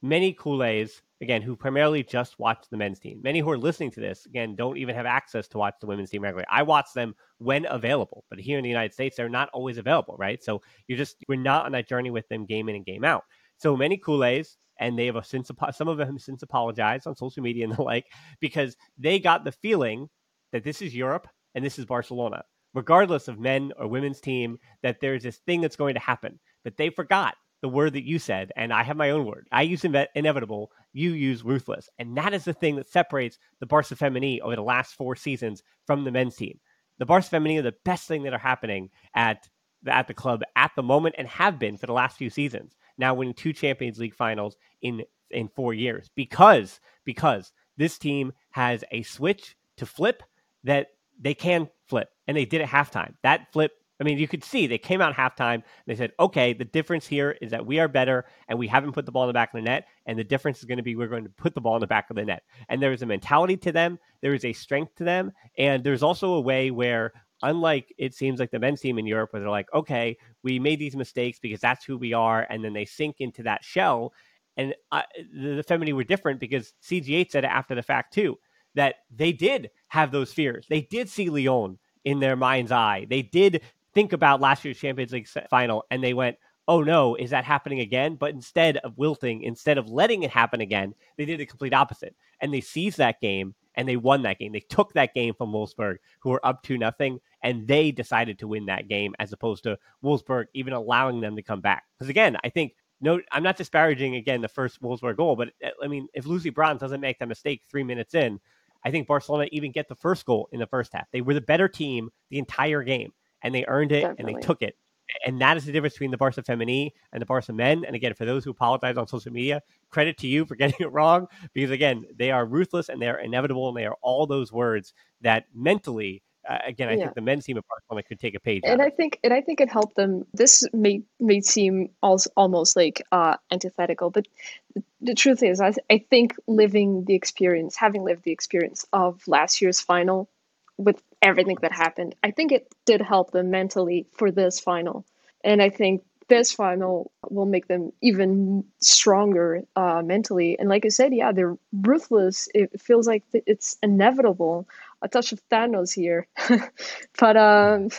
[0.01, 3.19] many Culés again, who primarily just watch the men's team.
[3.23, 6.09] Many who are listening to this, again, don't even have access to watch the women's
[6.09, 6.45] team regularly.
[6.51, 10.15] I watch them when available, but here in the United States, they're not always available,
[10.19, 10.43] right?
[10.43, 13.23] So you're just, we're not on that journey with them game in and game out.
[13.57, 17.43] So many Culés, and they have since, some of them have since apologized on social
[17.43, 18.05] media and the like,
[18.39, 20.09] because they got the feeling
[20.51, 22.43] that this is Europe and this is Barcelona.
[22.73, 26.39] Regardless of men or women's team, that there's this thing that's going to happen.
[26.63, 29.47] But they forgot the word that you said, and I have my own word.
[29.51, 31.87] I use inevitable, you use ruthless.
[31.97, 35.63] And that is the thing that separates the Barca Femení over the last four seasons
[35.87, 36.59] from the men's team.
[36.99, 39.47] The Barca Femení are the best thing that are happening at
[39.81, 42.75] the, at the club at the moment and have been for the last few seasons.
[42.97, 48.83] Now winning two Champions League finals in in four years because because this team has
[48.91, 50.23] a switch to flip
[50.63, 50.87] that
[51.19, 53.13] they can flip and they did at halftime.
[53.23, 53.71] That flip
[54.03, 55.63] I mean, you could see they came out halftime.
[55.85, 59.05] They said, okay, the difference here is that we are better and we haven't put
[59.05, 59.85] the ball in the back of the net.
[60.05, 61.87] And the difference is going to be we're going to put the ball in the
[61.87, 62.43] back of the net.
[62.67, 65.31] And there is a mentality to them, there is a strength to them.
[65.57, 69.31] And there's also a way where, unlike it seems like the men's team in Europe,
[69.31, 72.47] where they're like, okay, we made these mistakes because that's who we are.
[72.49, 74.13] And then they sink into that shell.
[74.57, 75.03] And uh,
[75.33, 78.39] the, the Femení were different because CGH said it after the fact, too,
[78.75, 80.65] that they did have those fears.
[80.67, 83.05] They did see Lyon in their mind's eye.
[83.09, 83.61] They did
[83.93, 87.79] think about last year's Champions League final and they went, oh no, is that happening
[87.79, 88.15] again?
[88.15, 92.15] But instead of wilting, instead of letting it happen again, they did the complete opposite.
[92.39, 94.51] And they seized that game and they won that game.
[94.51, 98.47] They took that game from Wolfsburg, who were up to nothing, and they decided to
[98.47, 101.83] win that game as opposed to Wolfsburg even allowing them to come back.
[101.97, 105.69] Because again, I think no, I'm not disparaging again the first Wolfsburg goal, but uh,
[105.83, 108.39] I mean, if Lucy Bronze doesn't make that mistake three minutes in,
[108.85, 111.07] I think Barcelona even get the first goal in the first half.
[111.11, 114.33] They were the better team the entire game and they earned it Definitely.
[114.33, 114.77] and they took it.
[115.25, 117.83] And that is the difference between the Barca Femení and the Barca men.
[117.85, 120.91] And again, for those who apologize on social media, credit to you for getting it
[120.91, 124.51] wrong because again, they are ruthless and they are inevitable and they are all those
[124.51, 127.05] words that mentally uh, again, I yeah.
[127.05, 128.63] think the men's team of Barcelona could take a page.
[128.65, 130.25] And I think, and I think it helped them.
[130.33, 134.27] This may may seem also almost like uh, antithetical, but
[134.75, 139.25] the, the truth is, I, I think living the experience, having lived the experience of
[139.27, 140.29] last year's final,
[140.77, 145.05] with everything that happened, I think it did help them mentally for this final.
[145.43, 150.57] And I think this final will make them even stronger uh, mentally.
[150.57, 152.47] And like I said, yeah, they're ruthless.
[152.53, 154.67] It feels like it's inevitable.
[155.01, 156.27] A touch of Thanos here,
[157.19, 157.89] but um,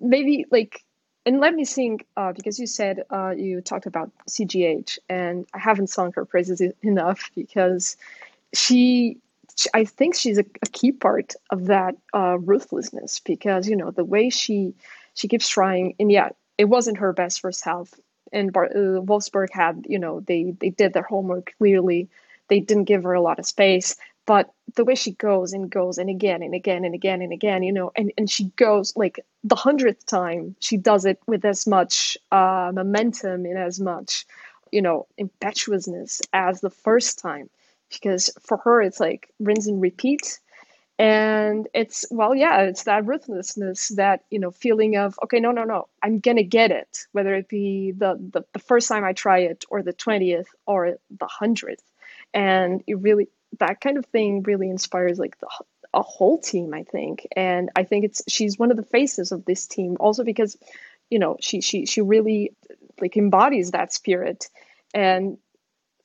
[0.00, 0.82] maybe like.
[1.24, 5.60] And let me sing uh, because you said uh, you talked about CGH, and I
[5.60, 7.96] haven't sung her praises enough because
[8.52, 9.18] she
[9.74, 14.04] I think she's a, a key part of that uh, ruthlessness because you know the
[14.04, 14.74] way she
[15.14, 17.92] she keeps trying and yeah it wasn't her best first half.
[18.32, 22.08] And Bar- uh, Wolfsburg had, you know, they they did their homework clearly.
[22.48, 25.98] They didn't give her a lot of space, but the way she goes and goes
[25.98, 29.20] and again and again and again and again, you know, and, and she goes like
[29.44, 34.24] the hundredth time, she does it with as much uh, momentum and as much,
[34.70, 37.50] you know, impetuousness as the first time.
[37.92, 40.38] Because for her, it's like rinse and repeat.
[40.98, 45.64] And it's well yeah it's that ruthlessness that you know feeling of okay no no
[45.64, 49.38] no i'm gonna get it whether it be the the, the first time i try
[49.38, 51.82] it or the 20th or the 100th
[52.34, 53.28] and it really
[53.58, 55.48] that kind of thing really inspires like the
[55.94, 57.26] a whole team i think.
[57.36, 60.56] And i think it's she's one of the faces of this team also because
[61.10, 62.52] you know she she she really
[63.00, 64.48] like embodies that spirit.
[64.94, 65.38] And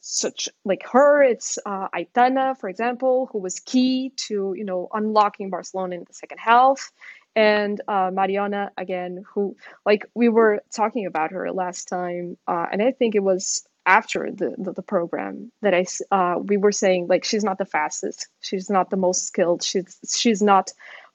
[0.08, 5.50] such like her it's uh, Aitana for example who was key to you know unlocking
[5.50, 6.92] Barcelona in the second half.
[7.36, 12.82] And uh, Mariona again who like we were talking about her last time uh, and
[12.82, 17.08] I think it was after the, the, the program that I uh, we were saying
[17.08, 18.30] like she's not the fastest.
[18.40, 19.62] She's not the most skilled.
[19.62, 20.72] She's she's not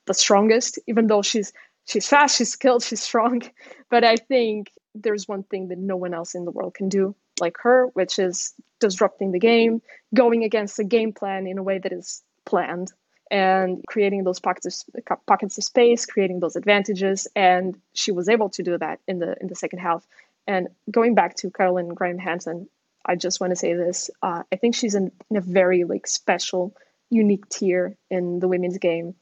[0.07, 1.53] the strongest even though she's
[1.87, 3.41] she's fast she's skilled she's strong.
[3.91, 7.15] But I think there's one thing that no one else in the world can do
[7.41, 9.81] like her, which is disrupting the game,
[10.15, 12.93] going against the game plan in a way that is planned,
[13.31, 17.27] and creating those pockets of, pockets of space, creating those advantages.
[17.35, 20.07] And she was able to do that in the in the second half.
[20.47, 22.69] And going back to Caroline Graham Hansen,
[23.07, 26.07] I just want to say this: uh, I think she's in, in a very like
[26.07, 26.75] special,
[27.11, 29.15] unique tier in the women's game,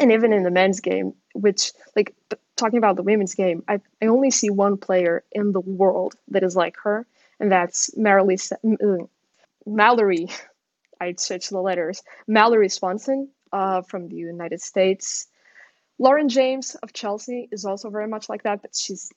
[0.00, 1.14] and even in the men's game.
[1.34, 2.14] Which like
[2.56, 6.42] talking about the women's game, I, I only see one player in the world that
[6.42, 7.06] is like her,
[7.42, 9.04] and that's Marilee, uh,
[9.66, 10.28] Mallory.
[11.00, 12.04] I'd switch the letters.
[12.28, 15.26] Mallory Swanson uh, from the United States.
[15.98, 19.10] Lauren James of Chelsea is also very much like that, but she's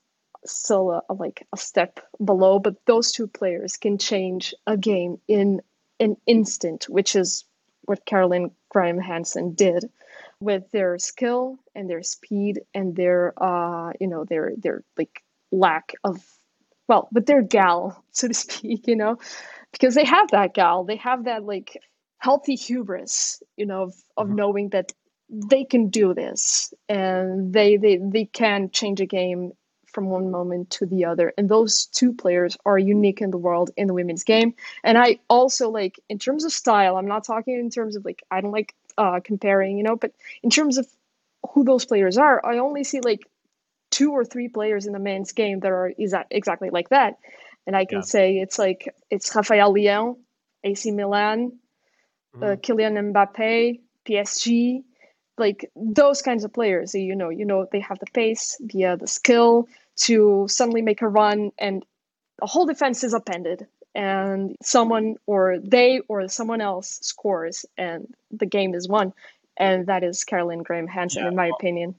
[0.43, 2.57] still a, a, like a step below.
[2.57, 5.61] But those two players can change a game in
[5.99, 7.45] an instant, which is
[7.83, 9.91] what Caroline Graham Hansen did
[10.39, 15.93] with their skill and their speed and their uh you know their their like lack
[16.03, 16.19] of
[16.87, 19.17] well, but they're gal, so to speak, you know,
[19.71, 21.81] because they have that gal, they have that like
[22.19, 24.35] healthy hubris, you know, of, of mm-hmm.
[24.35, 24.93] knowing that
[25.29, 29.51] they can do this and they, they they can change a game
[29.95, 31.33] from one moment to the other.
[31.37, 34.53] And those two players are unique in the world in the women's game.
[34.83, 38.21] And I also like in terms of style, I'm not talking in terms of like
[38.29, 40.11] I don't like uh comparing, you know, but
[40.43, 40.85] in terms of
[41.51, 43.21] who those players are, I only see like
[43.95, 47.17] two or three players in the men's game that are exa- exactly like that.
[47.65, 48.03] And I can yeah.
[48.03, 50.17] say it's like it's Rafael Leão,
[50.65, 51.53] AC Milan,
[52.33, 52.43] uh, mm-hmm.
[52.43, 54.83] uh, Kylian Mbappe, PSG,
[55.37, 56.93] like those kinds of players.
[56.93, 59.69] You know, you know they have the pace, the uh, the skill
[60.07, 61.85] to suddenly make a run, and
[62.39, 68.45] the whole defense is upended, and someone or they or someone else scores, and the
[68.45, 69.13] game is won.
[69.57, 71.29] And that is Caroline Graham Hansen, yeah.
[71.29, 71.95] in my opinion.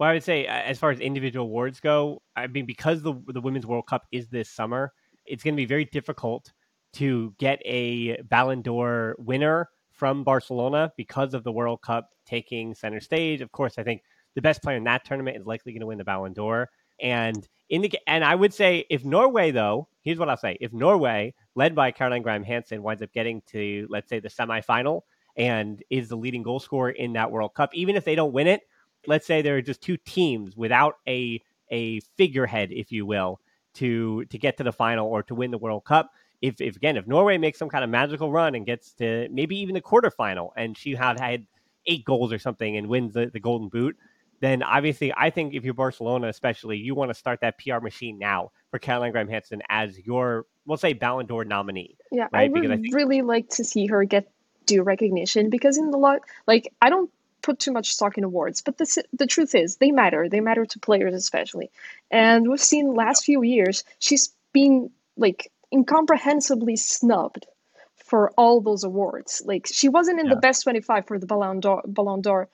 [0.00, 3.42] Well, I would say as far as individual awards go, I mean, because the the
[3.42, 4.94] Women's World Cup is this summer,
[5.26, 6.54] it's going to be very difficult
[6.94, 12.98] to get a Ballon d'Or winner from Barcelona because of the World Cup taking center
[12.98, 13.42] stage.
[13.42, 14.00] Of course, I think
[14.34, 16.70] the best player in that tournament is likely going to win the Ballon d'Or.
[16.98, 20.72] And in the and I would say if Norway though, here's what I'll say: if
[20.72, 25.02] Norway, led by Caroline Graham Hansen, winds up getting to let's say the semifinal
[25.36, 28.46] and is the leading goal scorer in that World Cup, even if they don't win
[28.46, 28.62] it,
[29.06, 33.40] let's say there are just two teams without a a figurehead, if you will,
[33.74, 36.10] to to get to the final or to win the World Cup.
[36.42, 39.58] If, if again, if Norway makes some kind of magical run and gets to maybe
[39.58, 41.46] even the quarterfinal, and she had had
[41.86, 43.96] eight goals or something and wins the, the Golden Boot,
[44.40, 48.18] then obviously I think if you're Barcelona, especially, you want to start that PR machine
[48.18, 51.96] now for Caroline Graham Hansen as your, we'll say, Ballon d'Or nominee.
[52.10, 52.48] Yeah, right?
[52.48, 52.94] I would I think...
[52.94, 54.30] really like to see her get
[54.66, 57.10] due recognition because in the lot, like I don't
[57.42, 60.28] put too much stock in awards, but the the truth is they matter.
[60.28, 61.70] They matter to players especially,
[62.10, 67.46] and we've seen last few years she's been like incomprehensibly snubbed
[67.96, 69.42] for all those awards.
[69.44, 70.34] Like she wasn't in yeah.
[70.34, 72.48] the best 25 for the Ballon d'Or, Ballon d'Or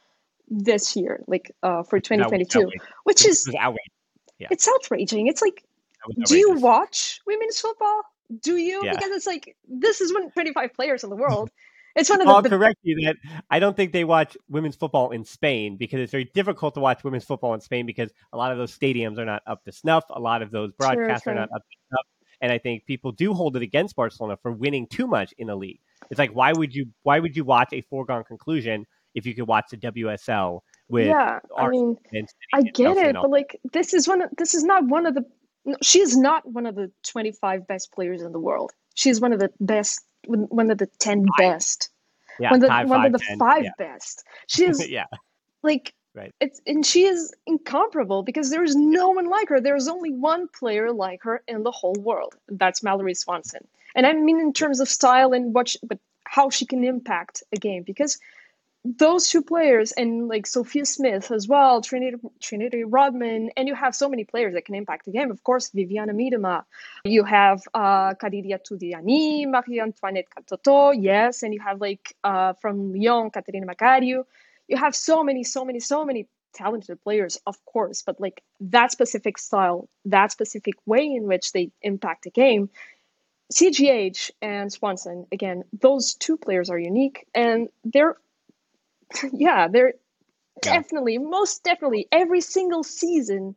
[0.49, 2.71] this year, like uh, for 2022,
[3.05, 3.73] which is yeah.
[4.51, 5.27] it's outraging.
[5.27, 5.65] It's like,
[6.27, 8.03] do you watch women's football?
[8.43, 8.83] Do you?
[8.85, 8.93] Yeah.
[8.93, 11.51] Because it's like this is when 25 players in the world.
[11.97, 12.51] It's one of I'll the.
[12.51, 13.17] I'll correct you that
[13.51, 17.03] I don't think they watch women's football in Spain because it's very difficult to watch
[17.03, 20.05] women's football in Spain because a lot of those stadiums are not up to snuff.
[20.11, 22.07] A lot of those broadcasts are not up to snuff.
[22.43, 25.57] And I think people do hold it against Barcelona for winning too much in the
[25.57, 25.81] league.
[26.11, 29.49] It's like why would you why would you watch a foregone conclusion if you could
[29.49, 31.97] watch the WSL with Yeah, I mean
[32.53, 35.25] I get it, but like this is one of, this is not one of the
[35.65, 38.71] no, she is not one of the 25 best players in the world.
[38.95, 41.91] She's one of the best one of the 10 best.
[42.39, 43.71] Yeah, one of the, five, one five, of the 10, 5 yeah.
[43.79, 44.25] best.
[44.47, 45.07] She is yeah.
[45.63, 46.35] like Right.
[46.41, 49.61] It's and she is incomparable because there is no one like her.
[49.61, 52.35] There is only one player like her in the whole world.
[52.49, 53.69] That's Mallory Swanson.
[53.95, 57.43] And I mean in terms of style and what, she, but how she can impact
[57.53, 58.19] a game because
[58.99, 63.95] those two players and like Sophia Smith as well, Trinity Trinity Rodman, and you have
[63.95, 65.31] so many players that can impact the game.
[65.31, 66.65] Of course, Viviana Miedema.
[67.05, 72.93] You have uh, Kadidiatou Diani, Marie Antoinette Katoto, yes, and you have like uh, from
[72.93, 74.25] Lyon, Catarina Macario
[74.69, 78.91] you have so many, so many, so many talented players, of course, but like that
[78.93, 82.71] specific style, that specific way in which they impact the game.
[83.53, 88.17] CGH and Swanson, again, those two players are unique and they're,
[89.33, 89.95] yeah, they're
[90.65, 90.75] yeah.
[90.75, 93.55] definitely, most definitely, every single season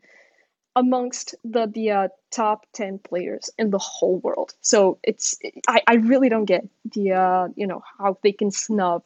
[0.75, 4.53] amongst the the uh, top 10 players in the whole world.
[4.61, 5.37] So it's,
[5.67, 9.05] I, I really don't get the, uh, you know, how they can snub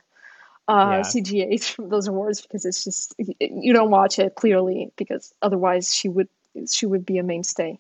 [0.67, 1.01] uh, yeah.
[1.01, 6.09] CGH from those awards because it's just you don't watch it clearly because otherwise she
[6.09, 6.29] would
[6.69, 7.79] she would be a mainstay.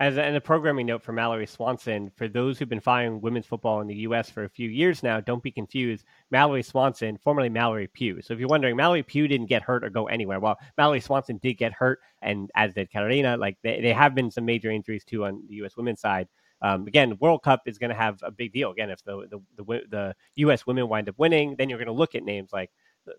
[0.00, 3.46] As a, and a programming note for Mallory Swanson, for those who've been following women's
[3.46, 4.28] football in the U.S.
[4.28, 6.04] for a few years now, don't be confused.
[6.32, 8.20] Mallory Swanson, formerly Mallory Pugh.
[8.20, 10.40] So if you're wondering, Mallory Pugh didn't get hurt or go anywhere.
[10.40, 13.36] Well, Mallory Swanson did get hurt, and as did Carolina.
[13.36, 15.76] Like they, they have been some major injuries too on the U.S.
[15.76, 16.26] women's side.
[16.60, 18.72] Um, again, World Cup is going to have a big deal.
[18.72, 20.66] Again, if the, the the the U.S.
[20.66, 22.70] women wind up winning, then you're going to look at names like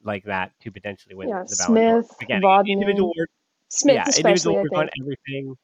[0.03, 3.29] like that to potentially win yeah, the Smith, Again, Rodman, individual work,
[3.69, 5.55] Smith, yeah, individual work on everything.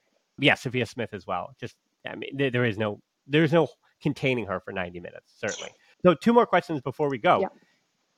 [0.42, 1.56] Yeah, Sophia Smith as well.
[1.60, 1.76] Just
[2.06, 3.70] I mean, there, there is no there is no
[4.02, 5.72] containing her for 90 minutes, certainly.
[6.04, 7.42] So, two more questions before we go.
[7.42, 7.48] Yeah.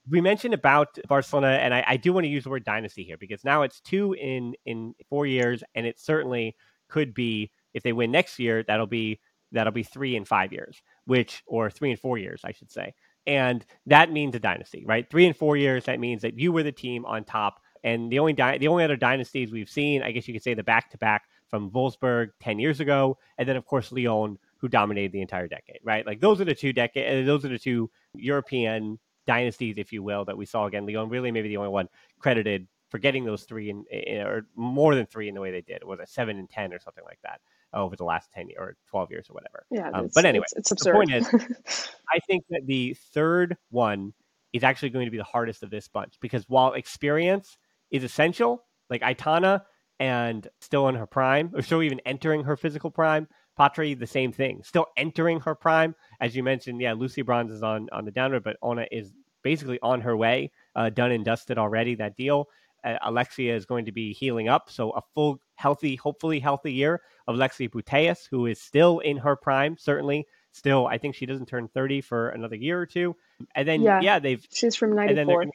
[0.10, 3.18] We mentioned about Barcelona, and I, I do want to use the word dynasty here
[3.18, 6.56] because now it's two in in four years, and it certainly
[6.90, 9.20] could be if they win next year, that'll be
[9.54, 12.94] that'll be three in five years, which, or three and four years, I should say.
[13.26, 15.10] And that means a dynasty, right?
[15.10, 17.62] Three and four years, that means that you were the team on top.
[17.84, 20.54] And the only di- the only other dynasties we've seen, I guess you could say
[20.54, 21.24] the back to back
[21.54, 23.20] from Wolfsburg 10 years ago.
[23.38, 26.04] And then, of course, Lyon, who dominated the entire decade, right?
[26.04, 28.98] Like those are the two decade, uh, those are the two European
[29.28, 30.88] dynasties, if you will, that we saw again.
[30.88, 34.96] Lyon really maybe the only one credited for getting those three in, in, or more
[34.96, 35.76] than three in the way they did.
[35.76, 37.40] It was a seven and 10 or something like that
[37.72, 39.68] over the last 10 or 12 years or whatever.
[39.70, 39.92] Yeah.
[39.94, 40.94] Um, but anyway, it's, it's absurd.
[40.94, 44.16] The point is, I think that the third one
[44.54, 47.60] is actually going to be the hardest of this bunch because while experience
[47.92, 49.62] is essential, like Aitana
[50.00, 53.28] and still in her prime, or still even entering her physical prime,
[53.58, 55.96] Patri, the same thing, still entering her prime.
[56.20, 59.12] As you mentioned, yeah, Lucy Bronze is on, on the downward, but Ona is
[59.44, 62.48] basically on her way, uh, done and dusted already, that deal.
[62.84, 64.70] Uh, Alexia is going to be healing up.
[64.70, 69.36] So a full, healthy, hopefully healthy year of Lexi Putellas, who is still in her
[69.36, 70.26] prime, certainly.
[70.52, 73.16] Still, I think she doesn't turn 30 for another year or two.
[73.56, 74.46] And then, yeah, yeah they've.
[74.52, 75.46] She's from 94.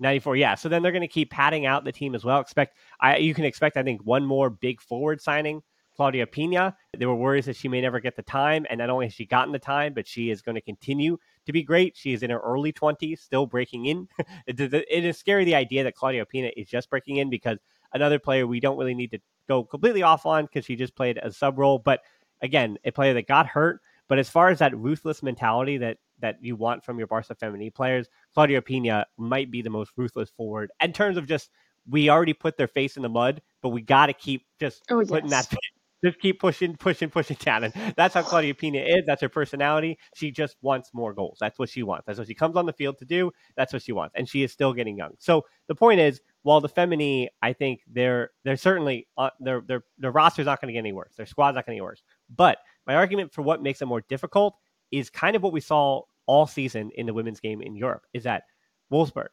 [0.00, 0.54] 94, yeah.
[0.54, 2.40] So then they're going to keep padding out the team as well.
[2.40, 5.62] Expect, I you can expect, I think, one more big forward signing
[5.94, 6.74] Claudia Pina.
[6.96, 9.26] There were worries that she may never get the time, and not only has she
[9.26, 11.96] gotten the time, but she is going to continue to be great.
[11.96, 14.08] She is in her early 20s, still breaking in.
[14.46, 17.58] it is scary the idea that Claudia Pina is just breaking in because
[17.92, 21.18] another player we don't really need to go completely off on because she just played
[21.22, 21.78] a sub role.
[21.78, 22.00] But
[22.40, 23.80] again, a player that got hurt.
[24.08, 27.70] But as far as that ruthless mentality that that you want from your Barca Feminine
[27.70, 31.50] players, Claudia Pina might be the most ruthless forward in terms of just
[31.88, 35.04] we already put their face in the mud, but we got to keep just oh,
[35.04, 35.48] putting that
[36.04, 37.64] just keep pushing, pushing, pushing down.
[37.64, 39.04] And that's how Claudia Pina is.
[39.06, 39.98] That's her personality.
[40.14, 41.38] She just wants more goals.
[41.40, 42.06] That's what she wants.
[42.06, 43.32] That's what she comes on the field to do.
[43.56, 44.14] That's what she wants.
[44.14, 45.12] And she is still getting young.
[45.18, 49.84] So the point is, while the Femení, I think they're they're certainly uh, their their
[49.98, 51.14] their roster's not going to get any worse.
[51.16, 52.02] Their squad's not going to get worse.
[52.34, 54.56] But my argument for what makes it more difficult
[54.90, 58.02] is kind of what we saw all season in the women's game in Europe.
[58.12, 58.42] Is that
[58.92, 59.28] Wolfsburg,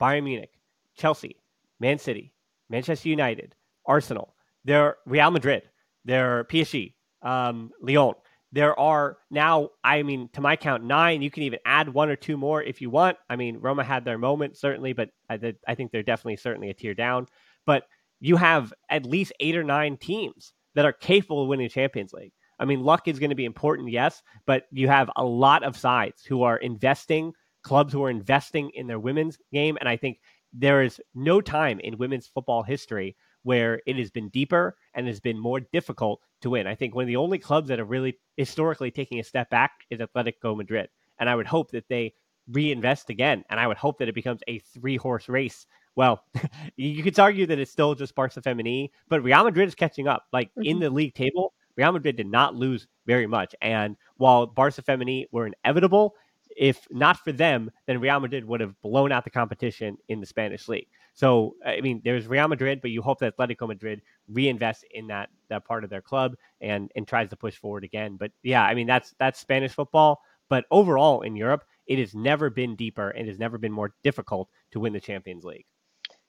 [0.00, 0.52] Bayern Munich,
[0.96, 1.41] Chelsea,
[1.82, 2.32] Man City,
[2.70, 3.54] Manchester United,
[3.84, 5.64] Arsenal, they're Real Madrid,
[6.04, 8.14] they're PSG, um, Lyon.
[8.52, 11.22] There are now, I mean, to my count, nine.
[11.22, 13.16] You can even add one or two more if you want.
[13.30, 16.74] I mean, Roma had their moment, certainly, but I, I think they're definitely, certainly a
[16.74, 17.28] tier down.
[17.64, 17.84] But
[18.20, 22.32] you have at least eight or nine teams that are capable of winning Champions League.
[22.58, 25.76] I mean, luck is going to be important, yes, but you have a lot of
[25.76, 29.76] sides who are investing, clubs who are investing in their women's game.
[29.80, 30.18] And I think
[30.52, 35.20] there is no time in women's football history where it has been deeper and has
[35.20, 36.66] been more difficult to win.
[36.66, 39.72] I think one of the only clubs that are really historically taking a step back
[39.90, 40.88] is Atletico Madrid.
[41.18, 42.14] And I would hope that they
[42.50, 43.44] reinvest again.
[43.50, 45.66] And I would hope that it becomes a three horse race.
[45.96, 46.24] Well,
[46.76, 50.24] you could argue that it's still just Barca Femení, but Real Madrid is catching up.
[50.32, 50.62] Like mm-hmm.
[50.62, 53.54] in the league table, Real Madrid did not lose very much.
[53.60, 56.14] And while Barca Femení were inevitable,
[56.56, 60.26] if not for them, then Real Madrid would have blown out the competition in the
[60.26, 60.88] Spanish league.
[61.14, 65.28] So, I mean, there's Real Madrid, but you hope that Atletico Madrid reinvests in that
[65.48, 68.16] that part of their club and and tries to push forward again.
[68.16, 70.22] But yeah, I mean, that's that's Spanish football.
[70.48, 74.48] But overall in Europe, it has never been deeper and has never been more difficult
[74.72, 75.66] to win the Champions League.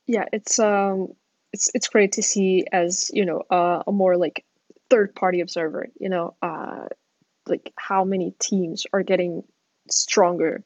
[0.08, 1.10] Yeah, it's um,
[1.54, 4.46] it's it's great to see as you know uh, a more like
[4.90, 5.88] third party observer.
[6.00, 6.88] You know, uh,
[7.48, 9.44] like how many teams are getting
[9.90, 10.64] stronger.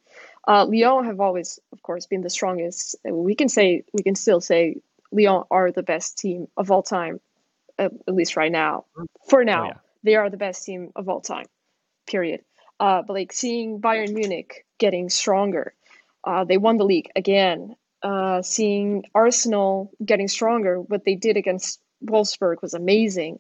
[0.47, 2.95] Uh, Lyon have always, of course, been the strongest.
[3.03, 4.77] We can say we can still say
[5.11, 7.19] Lyon are the best team of all time,
[7.77, 8.85] at, at least right now.
[9.29, 9.73] For now, oh, yeah.
[10.03, 11.47] they are the best team of all time.
[12.05, 12.41] Period.
[12.79, 15.73] Uh, but like seeing Bayern Munich getting stronger,
[16.23, 17.75] uh, they won the league again.
[18.03, 23.39] Uh, seeing Arsenal getting stronger, what they did against Wolfsburg was amazing.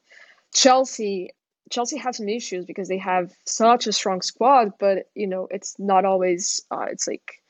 [0.53, 1.29] Chelsea
[1.69, 5.77] Chelsea have some issues because they have such a strong squad, but you know it's
[5.79, 6.61] not always.
[6.71, 7.41] Uh, it's like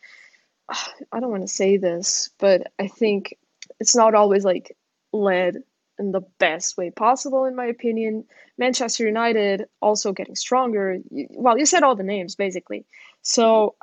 [1.12, 3.38] I don't want to say this, but I think
[3.80, 4.76] it's not always like
[5.14, 5.58] led
[6.00, 8.26] in the best way possible, in my opinion.
[8.58, 10.98] Manchester United also getting stronger.
[11.10, 12.86] Well, you said all the names basically,
[13.22, 13.76] so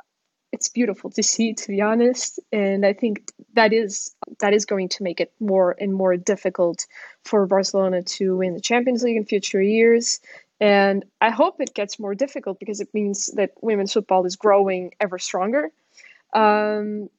[0.55, 2.39] it's beautiful to see, to be honest.
[2.51, 6.87] And I think that is that is going to make it more and more difficult
[7.23, 10.19] for Barcelona to win the Champions League in future years.
[10.59, 14.93] And I hope it gets more difficult because it means that women's football is growing
[15.01, 15.69] ever stronger.
[16.33, 17.09] Um,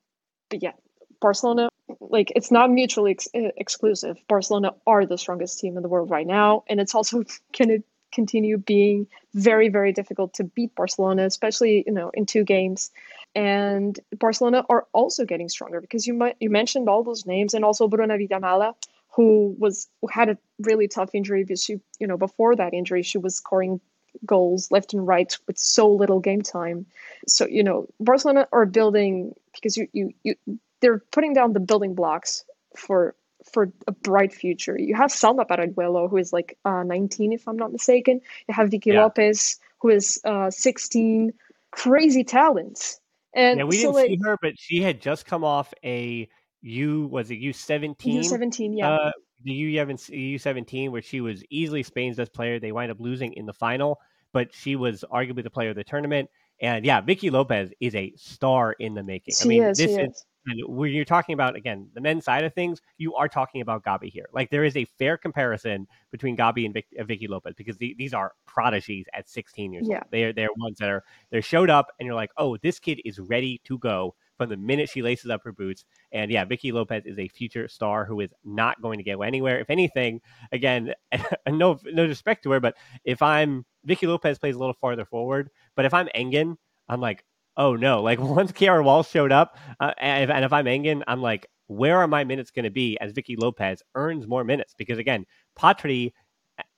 [0.49, 0.73] but yeah,
[1.21, 1.69] Barcelona,
[2.01, 4.17] like it's not mutually ex- exclusive.
[4.29, 7.23] Barcelona are the strongest team in the world right now, and it's also
[7.59, 7.83] going to
[8.13, 12.91] continue being very, very difficult to beat Barcelona, especially you know in two games
[13.37, 17.65] and Barcelona are also getting stronger because you might you mentioned all those names and
[17.65, 18.73] also Bruna Vilamala,
[19.11, 23.03] who was who had a really tough injury because she you know before that injury
[23.03, 23.79] she was scoring
[24.25, 26.87] goals left and right with so little game time.
[27.29, 30.35] So you know Barcelona are building because you you, you
[30.81, 32.43] they're putting down the building blocks
[32.75, 33.15] for
[33.53, 34.79] for a bright future.
[34.79, 38.21] You have Salma Paralluelo, who is like uh, 19, if I'm not mistaken.
[38.49, 39.03] You have Vicky yeah.
[39.03, 41.33] Lopez, who is uh, 16.
[41.71, 43.01] Crazy talents.
[43.35, 46.29] And yeah, we so didn't like, see her, but she had just come off a
[46.63, 48.17] U was it U seventeen?
[48.17, 48.93] U seventeen, yeah.
[48.93, 49.13] Uh,
[49.45, 52.59] the U seventeen, where she was easily Spain's best player.
[52.59, 54.01] They wind up losing in the final,
[54.33, 56.31] but she was arguably the player of the tournament.
[56.61, 59.35] And yeah, Vicky Lopez is a star in the making.
[59.35, 60.25] She I mean, is, this is, is
[60.67, 64.11] when you're talking about again the men's side of things, you are talking about Gavi
[64.11, 64.29] here.
[64.33, 67.95] Like there is a fair comparison between Gavi and Vic, uh, Vicky Lopez because the,
[67.99, 69.97] these are prodigies at 16 years yeah.
[69.97, 70.05] old.
[70.11, 73.01] They are they're ones that are they're showed up and you're like, oh, this kid
[73.05, 75.85] is ready to go from the minute she laces up her boots.
[76.13, 79.59] And yeah, Vicky Lopez is a future star who is not going to go anywhere.
[79.59, 80.21] If anything,
[80.53, 80.95] again,
[81.49, 85.51] no no respect to her, but if I'm Vicky Lopez plays a little farther forward,
[85.75, 87.25] but if I'm Engen, I'm like,
[87.57, 91.47] oh no, like once Keira Walsh showed up, uh, and, if, I'm Engen, I'm like,
[91.69, 94.75] where are my minutes going to be as Vicky Lopez earns more minutes?
[94.77, 95.27] Because again,
[95.57, 96.15] Patri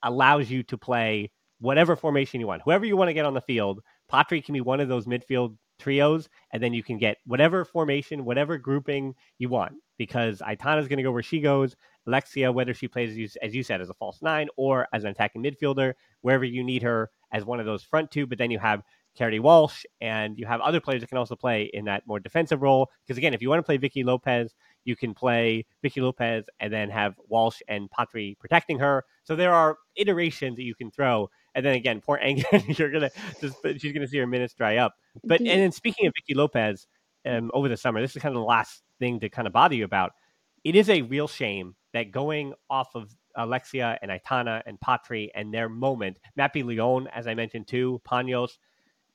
[0.03, 3.41] allows you to play whatever formation you want, whoever you want to get on the
[3.41, 3.81] field.
[4.09, 8.25] Patri can be one of those midfield trios, and then you can get whatever formation,
[8.25, 9.75] whatever grouping you want.
[9.99, 11.75] Because Aitana is going to go where she goes.
[12.07, 15.43] Alexia, whether she plays as you said as a false nine or as an attacking
[15.43, 18.27] midfielder, wherever you need her as one of those front two.
[18.27, 18.83] But then you have
[19.19, 22.63] Keira Walsh, and you have other players that can also play in that more defensive
[22.63, 22.91] role.
[23.05, 24.55] Because again, if you want to play Vicky Lopez,
[24.85, 29.05] you can play Vicky Lopez and then have Walsh and Patri protecting her.
[29.25, 31.31] So there are iterations that you can throw.
[31.55, 33.11] And then again, poor Engen, you're gonna
[33.41, 34.95] just she's gonna see her minutes dry up.
[35.25, 36.87] But and then speaking of Vicky Lopez,
[37.27, 39.75] um, over the summer, this is kind of the last thing to kind of bother
[39.75, 40.13] you about.
[40.65, 45.53] It is a real shame that going off of Alexia and Aitana and Patri and
[45.55, 48.59] their moment, Mapi Leon, as I mentioned too, Paños,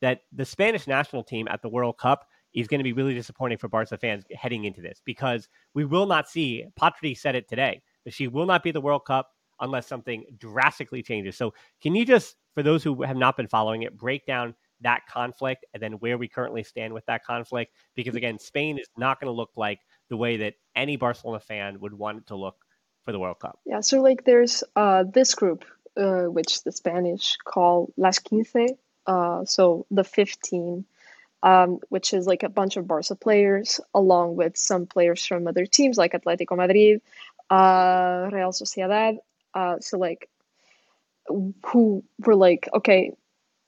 [0.03, 3.57] that the Spanish national team at the World Cup is going to be really disappointing
[3.57, 6.65] for Barca fans heading into this because we will not see.
[6.75, 9.29] Patri said it today that she will not be the World Cup
[9.61, 11.37] unless something drastically changes.
[11.37, 15.07] So, can you just, for those who have not been following it, break down that
[15.07, 17.71] conflict and then where we currently stand with that conflict?
[17.95, 19.79] Because again, Spain is not going to look like
[20.09, 22.57] the way that any Barcelona fan would want it to look
[23.05, 23.57] for the World Cup.
[23.65, 25.63] Yeah, so like there's uh, this group,
[25.95, 28.73] uh, which the Spanish call Las Quince,
[29.05, 30.85] uh, so the 15,
[31.41, 35.65] um, which is like a bunch of Barca players, along with some players from other
[35.65, 37.01] teams like Atletico Madrid,
[37.49, 39.17] uh, Real Sociedad.
[39.53, 40.29] Uh, so like,
[41.27, 43.13] who were like, okay,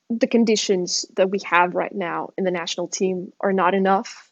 [0.10, 4.32] the conditions that we have right now in the national team are not enough.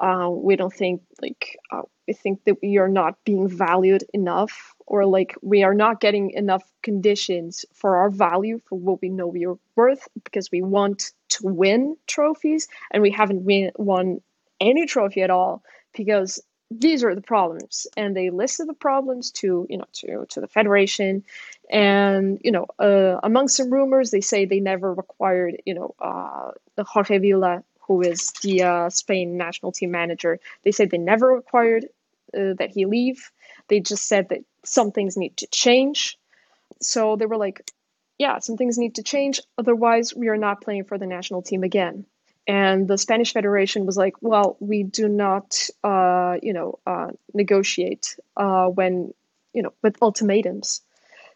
[0.00, 1.58] Uh, we don't think like
[2.06, 6.30] we think that we are not being valued enough, or like we are not getting
[6.30, 11.12] enough conditions for our value for what we know we are worth because we want
[11.30, 14.20] to win trophies and we haven't win, won
[14.60, 15.62] any trophy at all
[15.94, 16.40] because
[16.70, 20.48] these are the problems and they listed the problems to you know to to the
[20.48, 21.22] federation.
[21.70, 26.50] And you know uh, among some rumors they say they never required you know uh,
[26.76, 31.28] the jorge vilda who is the uh, spain national team manager they said they never
[31.28, 31.86] required
[32.34, 33.30] uh, that he leave
[33.68, 36.18] they just said that some things need to change
[36.80, 37.70] so they were like
[38.18, 41.62] yeah some things need to change otherwise we are not playing for the national team
[41.62, 42.04] again
[42.46, 48.16] and the Spanish Federation was like, "Well, we do not, uh, you know, uh, negotiate
[48.36, 49.14] uh, when,
[49.52, 50.82] you know, with ultimatums.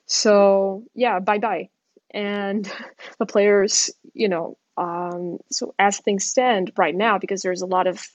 [0.07, 1.71] So yeah, bye bye."
[2.11, 2.71] And
[3.19, 7.87] the players, you know, um, so as things stand right now, because there's a lot
[7.87, 8.07] of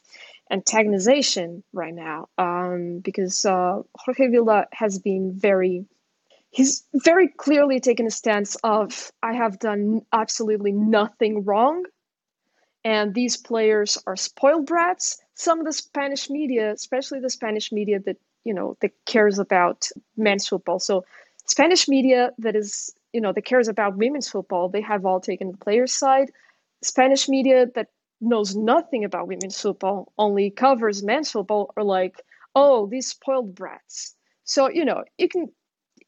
[0.52, 5.86] antagonization right now, um, because uh, Jorge Vilda has been very
[6.52, 11.84] he's very clearly taken a stance of I have done absolutely nothing wrong
[12.84, 15.18] and these players are spoiled brats.
[15.36, 19.88] Some of the Spanish media, especially the Spanish media that you know that cares about
[20.18, 21.06] men's football, so
[21.46, 25.52] Spanish media that is you know that cares about women's football, they have all taken
[25.52, 26.30] the players' side.
[26.82, 27.88] Spanish media that
[28.24, 32.22] knows nothing about women's football, only covers men's football, are like,
[32.56, 34.16] oh, these spoiled brats.
[34.44, 35.48] So you know you can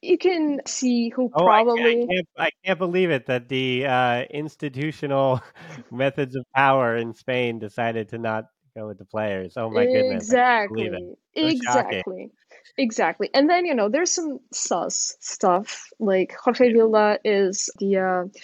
[0.02, 1.84] you can see who oh, probably.
[1.84, 5.42] I, I, can't, I, can't, believe it that the uh, institutional
[5.92, 8.46] methods of power in Spain decided to not
[8.76, 9.54] go with the players.
[9.58, 10.24] Oh my goodness!
[10.24, 11.16] Exactly.
[11.34, 11.98] exactly.
[11.98, 12.32] Shocking.
[12.78, 13.30] Exactly.
[13.34, 17.98] And then you know, there's some sus stuff like Jorge Vilda is the.
[17.98, 18.40] Uh,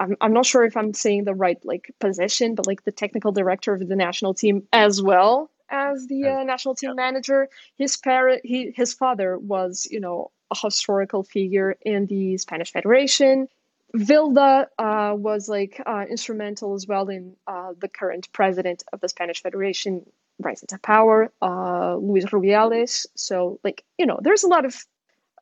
[0.00, 3.32] I'm, I'm not sure if I'm saying the right like position, but like the technical
[3.32, 6.94] director of the national team as well as the uh, national team yeah.
[6.94, 7.48] manager.
[7.76, 13.46] His parent, he his father was you know a historical figure in the Spanish Federation.
[13.94, 19.08] Vilda uh, was like uh, instrumental as well in uh, the current president of the
[19.08, 20.06] Spanish Federation
[20.38, 23.06] rising to power, uh, Luis Rubiales.
[23.16, 24.74] So, like you know, there's a lot of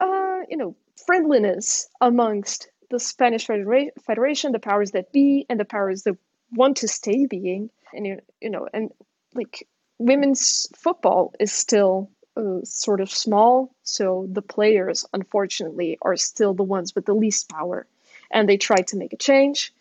[0.00, 0.74] uh, you know
[1.06, 6.16] friendliness amongst the Spanish Federa- Federation, the powers that be, and the powers that
[6.52, 7.70] want to stay being.
[7.92, 8.90] And you, know, and
[9.34, 9.66] like
[9.98, 13.74] women's football is still uh, sort of small.
[13.82, 17.86] So the players, unfortunately, are still the ones with the least power.
[18.30, 19.72] And they tried to make a change.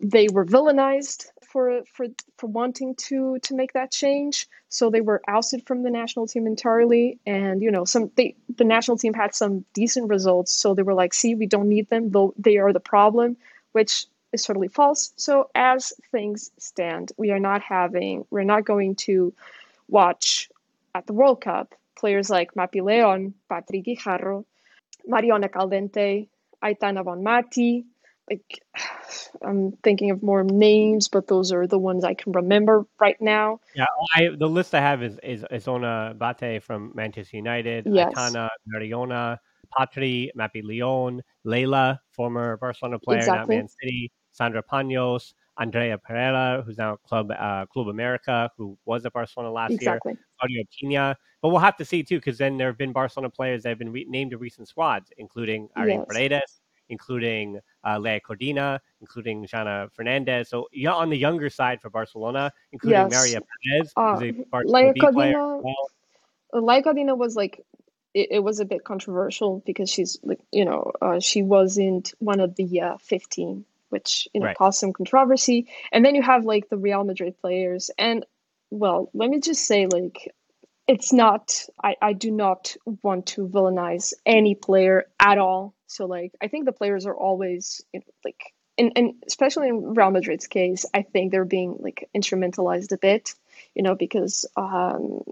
[0.00, 2.06] They were villainized for for
[2.38, 4.48] for wanting to to make that change.
[4.68, 7.18] So they were ousted from the national team entirely.
[7.26, 10.52] And you know, some they the national team had some decent results.
[10.52, 12.10] So they were like, "See, we don't need them.
[12.10, 13.36] Though they are the problem,"
[13.72, 15.12] which is totally false.
[15.16, 19.34] So as things stand, we are not having we're not going to
[19.88, 20.50] watch
[20.94, 24.44] at the World Cup players like Mapi Leon, Patri Guijarro,
[25.08, 26.28] Mariona Caldentey,
[26.62, 27.84] Aitana Bonmati.
[28.30, 28.62] Like,
[29.42, 33.58] I'm thinking of more names, but those are the ones I can remember right now.
[33.74, 38.12] Yeah, I, the list I have is is Isona Bate from Manchester United, yes.
[38.14, 39.38] Aitana Mariona,
[39.76, 43.56] Patri, Mapi Leon, Leila, former Barcelona player, exactly.
[43.56, 49.04] not Man City, Sandra Paños, Andrea Pereira, who's now Club uh, Club America, who was
[49.04, 50.12] at Barcelona last exactly.
[50.12, 51.16] year, Claudia Pina.
[51.42, 53.78] But we'll have to see too, because then there have been Barcelona players that have
[53.78, 56.06] been re- named to recent squads, including Irene yes.
[56.08, 56.59] Paredes,
[56.90, 60.50] including uh, Laia Codina, including Jana Fernandez.
[60.50, 63.12] So yeah, on the younger side for Barcelona, including yes.
[63.12, 65.90] Maria Perez, uh, who's a Barcelona Codina, well.
[66.52, 67.64] Laia Codina was like
[68.12, 72.40] it, it, was a bit controversial because she's like you know uh, she wasn't one
[72.40, 74.56] of the uh, 15 which you know right.
[74.56, 78.26] caused some controversy and then you have like the real madrid players and
[78.70, 80.32] well let me just say like
[80.88, 86.32] it's not I, I do not want to villainize any player at all so like
[86.40, 88.40] i think the players are always you know, like
[88.78, 93.34] and, and especially in real madrid's case i think they're being like instrumentalized a bit
[93.74, 95.22] you know, because um,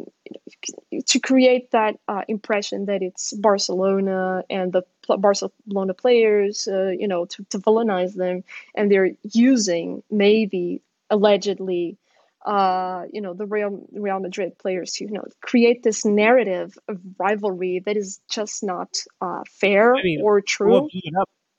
[1.07, 4.83] to create that uh, impression that it's Barcelona and the
[5.19, 8.45] Barcelona players, uh, you know, to, to villainize them,
[8.75, 11.97] and they're using maybe allegedly,
[12.45, 17.01] uh, you know, the Real Real Madrid players to you know create this narrative of
[17.19, 20.73] rivalry that is just not uh, fair I mean, or true.
[20.73, 20.91] What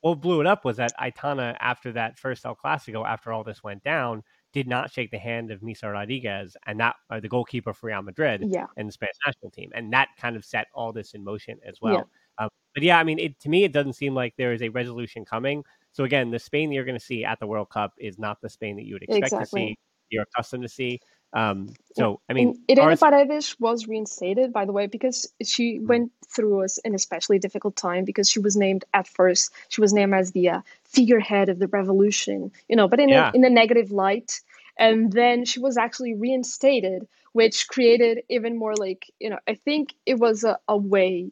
[0.02, 3.62] what blew it up was that Aitana, after that first El Clasico, after all this
[3.62, 4.24] went down,
[4.54, 8.02] did not shake the hand of Misa Rodriguez and that uh, the goalkeeper for Real
[8.02, 8.68] Madrid yeah.
[8.78, 11.76] and the Spanish national team, and that kind of set all this in motion as
[11.82, 11.94] well.
[12.40, 12.46] Yeah.
[12.46, 14.70] Um, but yeah, I mean, it, to me, it doesn't seem like there is a
[14.70, 15.64] resolution coming.
[15.92, 18.38] So again, the Spain that you're going to see at the World Cup is not
[18.42, 19.62] the Spain that you would expect exactly.
[19.62, 19.78] to see.
[20.10, 21.00] You're accustomed to see.
[21.34, 25.88] Um, so I mean, Irene Paredes was reinstated, by the way, because she mm-hmm.
[25.88, 29.52] went through an especially difficult time because she was named at first.
[29.70, 33.30] She was named as the uh, figurehead of the revolution, you know, but in yeah.
[33.32, 34.42] a, in a negative light.
[34.78, 39.40] And then she was actually reinstated, which created even more like you know.
[39.48, 41.32] I think it was a, a way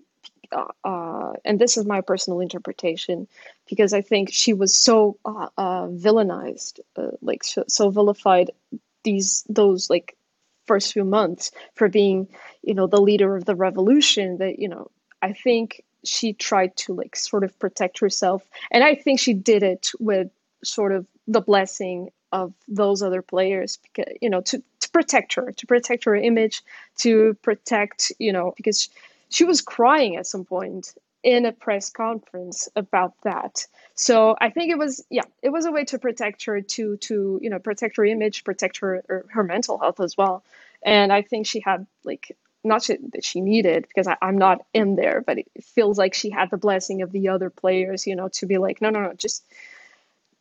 [0.51, 3.27] uh, uh, and this is my personal interpretation,
[3.69, 8.51] because I think she was so uh, uh villainized, uh, like so, so, vilified
[9.03, 10.15] these those like
[10.65, 12.27] first few months for being
[12.61, 14.91] you know the leader of the revolution that you know
[15.21, 18.43] i think she tried to like sort of protect herself.
[18.71, 20.29] And i think she did it with
[20.63, 25.53] sort of the blessing of those other players because you know to, to protect her
[25.53, 26.61] to protect her image
[26.97, 28.89] to protect you know because she
[29.41, 33.65] was crying at some point in a press conference about that.
[33.95, 37.39] So I think it was yeah, it was a way to protect her to to
[37.41, 40.43] you know protect her image, protect her her, her mental health as well.
[40.84, 44.65] And I think she had like not she, that she needed because I, I'm not
[44.73, 48.15] in there, but it feels like she had the blessing of the other players, you
[48.15, 49.43] know, to be like, no, no, no, just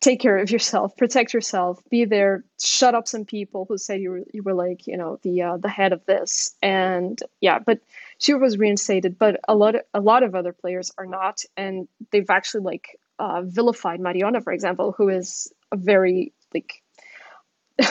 [0.00, 4.10] take care of yourself, protect yourself, be there, shut up some people who said you
[4.10, 7.80] were you were like you know the uh, the head of this, and yeah, but
[8.18, 11.88] she was reinstated, but a lot of, a lot of other players are not, and
[12.10, 16.82] they've actually like uh, vilified Mariona, for example, who is a very like.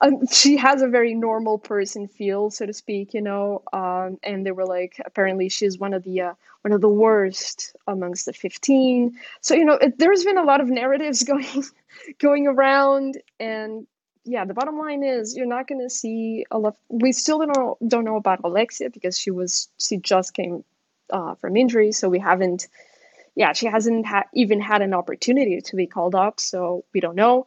[0.00, 3.62] Um, she has a very normal person feel, so to speak, you know.
[3.72, 7.76] Um, and they were like, apparently, she's one of the uh, one of the worst
[7.86, 9.18] amongst the fifteen.
[9.40, 11.64] So you know, it, there's been a lot of narratives going
[12.18, 13.86] going around, and
[14.24, 16.76] yeah, the bottom line is you're not going to see a lot.
[16.88, 20.64] We still don't know, don't know about Alexia because she was she just came
[21.10, 22.68] uh, from injury, so we haven't.
[23.36, 27.16] Yeah, she hasn't ha- even had an opportunity to be called up, so we don't
[27.16, 27.46] know.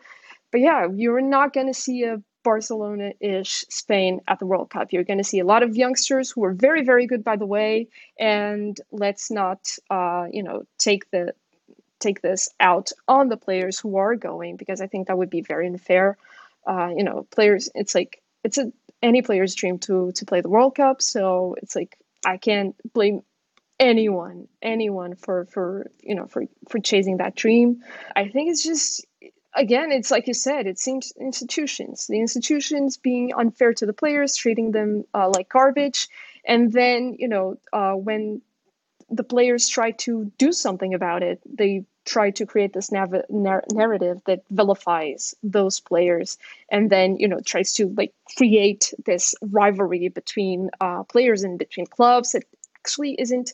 [0.51, 4.91] But yeah, you're not going to see a Barcelona ish Spain at the World Cup.
[4.91, 7.45] You're going to see a lot of youngsters who are very, very good, by the
[7.45, 7.88] way.
[8.19, 11.34] And let's not, uh, you know, take the
[11.99, 15.41] take this out on the players who are going because I think that would be
[15.41, 16.17] very unfair
[16.68, 17.70] uh, you know, players.
[17.74, 21.01] It's like it's a any player's dream to to play the World Cup.
[21.01, 23.22] So it's like I can't blame
[23.80, 27.84] anyone anyone for for you know for for chasing that dream.
[28.15, 29.05] I think it's just
[29.55, 34.36] again it's like you said it seems institutions the institutions being unfair to the players
[34.36, 36.07] treating them uh, like garbage
[36.45, 38.41] and then you know uh, when
[39.09, 44.21] the players try to do something about it they try to create this nav- narrative
[44.25, 46.37] that vilifies those players
[46.71, 51.85] and then you know tries to like create this rivalry between uh, players and between
[51.85, 52.33] clubs.
[52.33, 52.45] It
[52.79, 53.53] actually isn't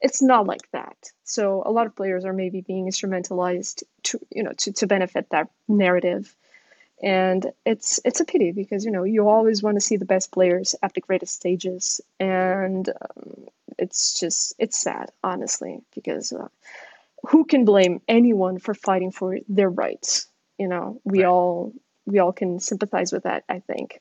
[0.00, 1.12] it's not like that.
[1.24, 5.30] So a lot of players are maybe being instrumentalized to you know to, to benefit
[5.30, 6.36] that narrative.
[7.02, 10.30] And it's it's a pity because you know you always want to see the best
[10.32, 12.00] players at the greatest stages.
[12.20, 13.46] And um,
[13.78, 16.48] it's just it's sad honestly because uh,
[17.28, 20.26] who can blame anyone for fighting for their rights?
[20.58, 21.28] You know, we right.
[21.28, 21.72] all
[22.06, 23.44] we all can sympathize with that.
[23.48, 24.00] I think.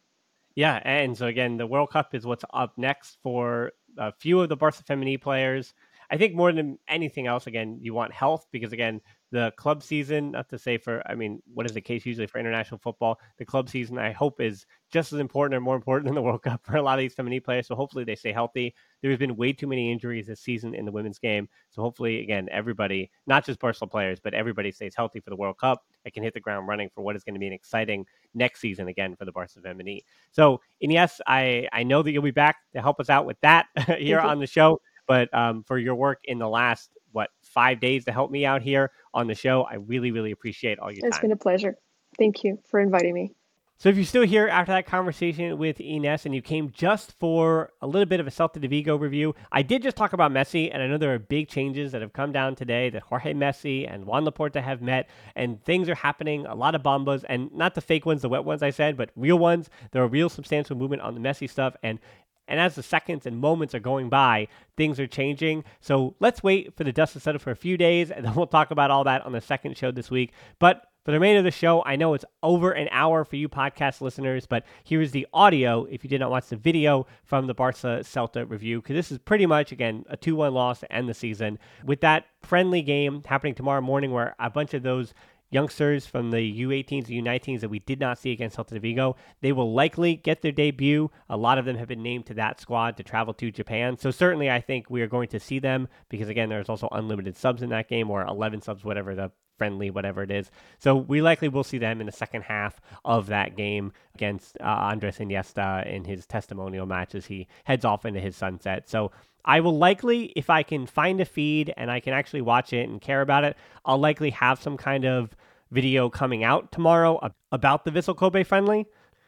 [0.56, 4.50] Yeah, and so again, the World Cup is what's up next for a few of
[4.50, 5.74] the Barca Femení players.
[6.12, 9.02] I think more than anything else, again, you want health because again,
[9.34, 12.38] the club season, not to say for, I mean, what is the case usually for
[12.38, 13.20] international football?
[13.40, 16.44] The club season, I hope, is just as important or more important than the World
[16.44, 17.66] Cup for a lot of these feminine players.
[17.66, 18.76] So hopefully they stay healthy.
[19.02, 21.50] There's been way too many injuries this season in the women's game.
[21.72, 25.58] So hopefully, again, everybody, not just Barcelona players, but everybody stays healthy for the World
[25.58, 25.82] Cup.
[26.06, 28.06] I can hit the ground running for what is going to be an exciting
[28.36, 30.02] next season again for the Barcelona Femení.
[30.30, 33.66] So, Ines, I, I know that you'll be back to help us out with that
[33.98, 34.80] here on the show.
[35.08, 38.62] But um, for your work in the last what five days to help me out
[38.62, 39.64] here on the show.
[39.64, 41.10] I really, really appreciate all your it's time.
[41.10, 41.76] It's been a pleasure.
[42.18, 43.34] Thank you for inviting me.
[43.78, 47.72] So if you're still here after that conversation with Ines and you came just for
[47.82, 50.70] a little bit of a Celta de Vigo review, I did just talk about Messi,
[50.72, 53.92] and I know there are big changes that have come down today that Jorge Messi
[53.92, 57.76] and Joan Laporta have met, and things are happening, a lot of bombas, and not
[57.76, 59.70] the fake ones, the wet ones I said, but real ones.
[59.92, 62.00] There are real substantial movement on the Messi stuff, and
[62.48, 65.64] and as the seconds and moments are going by, things are changing.
[65.82, 68.48] So let's wait for the dust to settle for a few days, and then we'll
[68.48, 70.34] talk about all that on the second show this week.
[70.60, 73.50] But for the remainder of the show, I know it's over an hour for you
[73.50, 77.54] podcast listeners, but here's the audio if you did not watch the video from the
[77.54, 81.10] Barca Celta review, because this is pretty much, again, a 2 1 loss to end
[81.10, 81.60] the season.
[81.84, 85.14] With that friendly game happening tomorrow morning, where a bunch of those
[85.54, 89.16] youngsters from the U18s and U19s that we did not see against Celta Vigo.
[89.42, 91.12] They will likely get their debut.
[91.30, 93.98] A lot of them have been named to that squad to travel to Japan.
[93.98, 97.36] So certainly I think we are going to see them because again, there's also unlimited
[97.36, 100.50] subs in that game or 11 subs, whatever the friendly, whatever it is.
[100.80, 104.66] So we likely will see them in the second half of that game against uh,
[104.66, 108.90] Andres Iniesta in his testimonial match as he heads off into his sunset.
[108.90, 109.12] So
[109.46, 112.88] I will likely, if I can find a feed and I can actually watch it
[112.90, 115.36] and care about it, I'll likely have some kind of
[115.74, 117.20] video coming out tomorrow
[117.52, 118.86] about the Vissel Kobe friendly.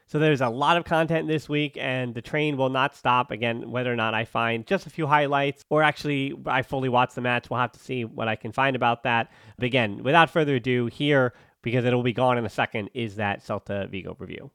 [0.07, 3.31] So there's a lot of content this week, and the train will not stop.
[3.31, 7.15] Again, whether or not I find just a few highlights or actually I fully watch
[7.15, 9.31] the match, we'll have to see what I can find about that.
[9.57, 11.33] But again, without further ado, here,
[11.63, 14.51] because it'll be gone in a second, is that Celta Vigo review.